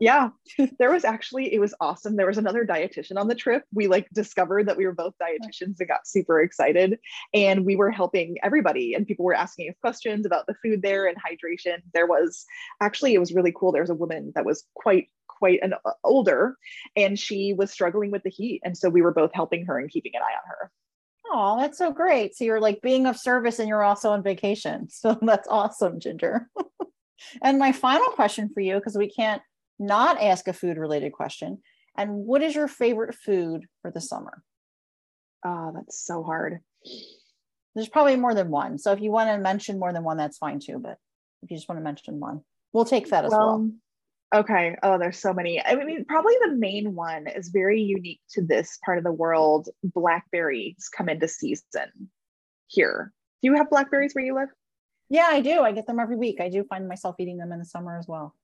yeah. 0.00 0.30
There 0.78 0.90
was 0.90 1.04
actually 1.04 1.52
it 1.52 1.60
was 1.60 1.74
awesome. 1.80 2.16
There 2.16 2.26
was 2.26 2.38
another 2.38 2.64
dietitian 2.64 3.16
on 3.16 3.28
the 3.28 3.34
trip. 3.34 3.64
We 3.72 3.86
like 3.86 4.08
discovered 4.10 4.68
that 4.68 4.76
we 4.76 4.86
were 4.86 4.94
both 4.94 5.14
dietitians 5.20 5.78
and 5.78 5.88
got 5.88 6.06
super 6.06 6.40
excited 6.40 6.98
and 7.32 7.64
we 7.64 7.76
were 7.76 7.90
helping 7.90 8.36
everybody 8.42 8.94
and 8.94 9.06
people 9.06 9.24
were 9.24 9.34
asking 9.34 9.70
us 9.70 9.76
questions 9.80 10.26
about 10.26 10.46
the 10.46 10.54
food 10.62 10.82
there 10.82 11.06
and 11.06 11.16
hydration. 11.16 11.78
There 11.94 12.06
was 12.06 12.44
actually 12.80 13.14
it 13.14 13.18
was 13.18 13.32
really 13.32 13.52
cool. 13.56 13.72
There 13.72 13.82
was 13.82 13.90
a 13.90 13.94
woman 13.94 14.32
that 14.34 14.44
was 14.44 14.64
quite 14.74 15.08
quite 15.26 15.60
an 15.62 15.74
uh, 15.84 15.90
older 16.04 16.56
and 16.96 17.18
she 17.18 17.52
was 17.52 17.70
struggling 17.70 18.10
with 18.10 18.22
the 18.22 18.30
heat 18.30 18.60
and 18.64 18.76
so 18.76 18.88
we 18.88 19.02
were 19.02 19.12
both 19.12 19.32
helping 19.32 19.66
her 19.66 19.78
and 19.78 19.90
keeping 19.90 20.12
an 20.14 20.22
eye 20.22 20.36
on 20.36 20.48
her. 20.48 20.70
Oh, 21.34 21.58
that's 21.58 21.78
so 21.78 21.92
great. 21.92 22.36
So 22.36 22.44
you're 22.44 22.60
like 22.60 22.82
being 22.82 23.06
of 23.06 23.16
service 23.16 23.58
and 23.58 23.68
you're 23.68 23.82
also 23.82 24.10
on 24.10 24.22
vacation. 24.22 24.88
So 25.02 25.18
that's 25.22 25.48
awesome, 25.48 25.98
Ginger. 25.98 26.48
and 27.42 27.58
my 27.58 27.72
final 27.72 28.06
question 28.08 28.50
for 28.52 28.60
you, 28.60 28.74
because 28.74 28.96
we 28.96 29.08
can't 29.10 29.42
not 29.82 30.22
ask 30.22 30.48
a 30.48 30.52
food 30.52 30.78
related 30.78 31.12
question. 31.12 31.58
And 31.96 32.10
what 32.26 32.42
is 32.42 32.54
your 32.54 32.68
favorite 32.68 33.14
food 33.14 33.66
for 33.82 33.90
the 33.90 34.00
summer? 34.00 34.42
Oh, 35.44 35.72
that's 35.74 36.04
so 36.04 36.22
hard. 36.22 36.60
There's 37.74 37.88
probably 37.88 38.16
more 38.16 38.34
than 38.34 38.50
one. 38.50 38.78
So 38.78 38.92
if 38.92 39.00
you 39.00 39.10
want 39.10 39.30
to 39.30 39.38
mention 39.38 39.78
more 39.78 39.92
than 39.92 40.04
one, 40.04 40.16
that's 40.16 40.38
fine 40.38 40.60
too. 40.60 40.78
But 40.78 40.98
if 41.42 41.50
you 41.50 41.56
just 41.56 41.68
want 41.68 41.78
to 41.78 41.84
mention 41.84 42.20
one, 42.20 42.42
we'll 42.72 42.84
take 42.84 43.08
that 43.10 43.24
as 43.24 43.32
well. 43.32 43.58
well. 43.58 43.70
Okay. 44.34 44.76
Oh, 44.82 44.98
there's 44.98 45.18
so 45.18 45.34
many. 45.34 45.62
I 45.62 45.74
mean, 45.74 46.04
probably 46.06 46.34
the 46.40 46.54
main 46.54 46.94
one 46.94 47.26
is 47.26 47.48
very 47.48 47.82
unique 47.82 48.20
to 48.30 48.42
this 48.42 48.78
part 48.84 48.98
of 48.98 49.04
the 49.04 49.12
world. 49.12 49.68
Blackberries 49.84 50.88
come 50.96 51.08
into 51.08 51.28
season 51.28 52.10
here. 52.68 53.12
Do 53.42 53.50
you 53.50 53.56
have 53.56 53.68
blackberries 53.68 54.14
where 54.14 54.24
you 54.24 54.34
live? 54.34 54.48
Yeah, 55.10 55.28
I 55.28 55.40
do. 55.40 55.60
I 55.60 55.72
get 55.72 55.86
them 55.86 56.00
every 56.00 56.16
week. 56.16 56.40
I 56.40 56.48
do 56.48 56.64
find 56.64 56.88
myself 56.88 57.16
eating 57.18 57.36
them 57.36 57.52
in 57.52 57.58
the 57.58 57.66
summer 57.66 57.98
as 57.98 58.06
well. 58.08 58.34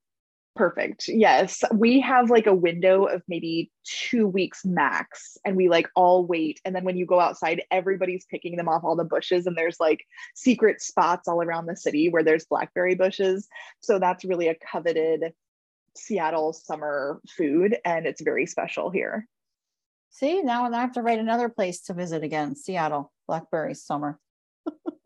Perfect. 0.59 1.07
Yes. 1.07 1.62
We 1.73 2.01
have 2.01 2.31
like 2.31 2.49
a 2.49 2.55
window 2.55 3.05
of 3.05 3.23
maybe 3.29 3.71
two 3.85 4.27
weeks 4.27 4.64
max, 4.64 5.38
and 5.44 5.57
we 5.57 5.68
like 5.68 5.88
all 5.94 6.27
wait. 6.27 6.61
And 6.64 6.75
then 6.75 6.83
when 6.83 6.97
you 6.97 7.07
go 7.07 7.21
outside, 7.21 7.62
everybody's 7.71 8.27
picking 8.29 8.57
them 8.57 8.68
off 8.68 8.83
all 8.83 8.97
the 8.97 9.05
bushes, 9.05 9.47
and 9.47 9.57
there's 9.57 9.79
like 9.79 10.05
secret 10.35 10.83
spots 10.83 11.29
all 11.29 11.40
around 11.40 11.66
the 11.66 11.77
city 11.77 12.09
where 12.09 12.25
there's 12.25 12.44
blackberry 12.44 12.97
bushes. 12.97 13.47
So 13.79 14.01
that's 14.01 14.25
really 14.25 14.49
a 14.49 14.57
coveted 14.57 15.33
Seattle 15.97 16.53
summer 16.53 17.21
food, 17.29 17.79
and 17.85 18.05
it's 18.05 18.21
very 18.21 18.44
special 18.44 18.90
here. 18.90 19.29
See, 20.11 20.42
now 20.42 20.64
I 20.64 20.81
have 20.81 20.94
to 20.94 21.03
write 21.03 21.21
another 21.21 21.49
place 21.49 21.83
to 21.83 21.94
visit 21.94 22.25
again 22.25 22.57
Seattle, 22.57 23.12
blackberry 23.29 23.75
summer. 23.75 24.18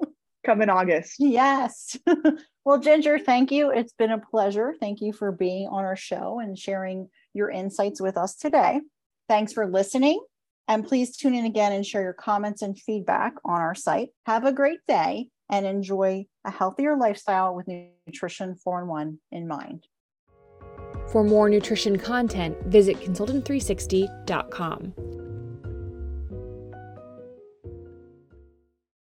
come 0.44 0.62
in 0.62 0.70
August. 0.70 1.16
Yes. 1.18 1.96
well, 2.64 2.78
Ginger, 2.78 3.18
thank 3.18 3.50
you. 3.50 3.70
It's 3.70 3.92
been 3.92 4.11
a 4.11 4.18
pleasure. 4.18 4.74
Thank 4.78 5.00
you 5.00 5.12
for 5.12 5.33
being 5.33 5.68
on 5.68 5.85
our 5.85 5.96
show 5.96 6.40
and 6.40 6.59
sharing 6.59 7.09
your 7.35 7.50
insights 7.50 8.00
with 8.00 8.16
us 8.16 8.37
today. 8.37 8.81
Thanks 9.28 9.52
for 9.52 9.66
listening. 9.66 10.20
And 10.68 10.87
please 10.87 11.16
tune 11.16 11.35
in 11.35 11.44
again 11.44 11.72
and 11.72 11.85
share 11.85 12.02
your 12.02 12.12
comments 12.12 12.62
and 12.62 12.78
feedback 12.78 13.35
on 13.44 13.61
our 13.61 13.74
site. 13.74 14.11
Have 14.26 14.44
a 14.44 14.52
great 14.52 14.78
day 14.87 15.28
and 15.50 15.66
enjoy 15.66 16.26
a 16.44 16.50
healthier 16.50 16.96
lifestyle 16.96 17.55
with 17.55 17.68
Nutrition 18.07 18.55
411 18.57 19.20
in 19.31 19.48
mind. 19.48 19.87
For 21.09 21.24
more 21.24 21.50
nutrition 21.50 21.98
content, 21.98 22.57
visit 22.66 23.00
consultant360.com. 23.00 25.21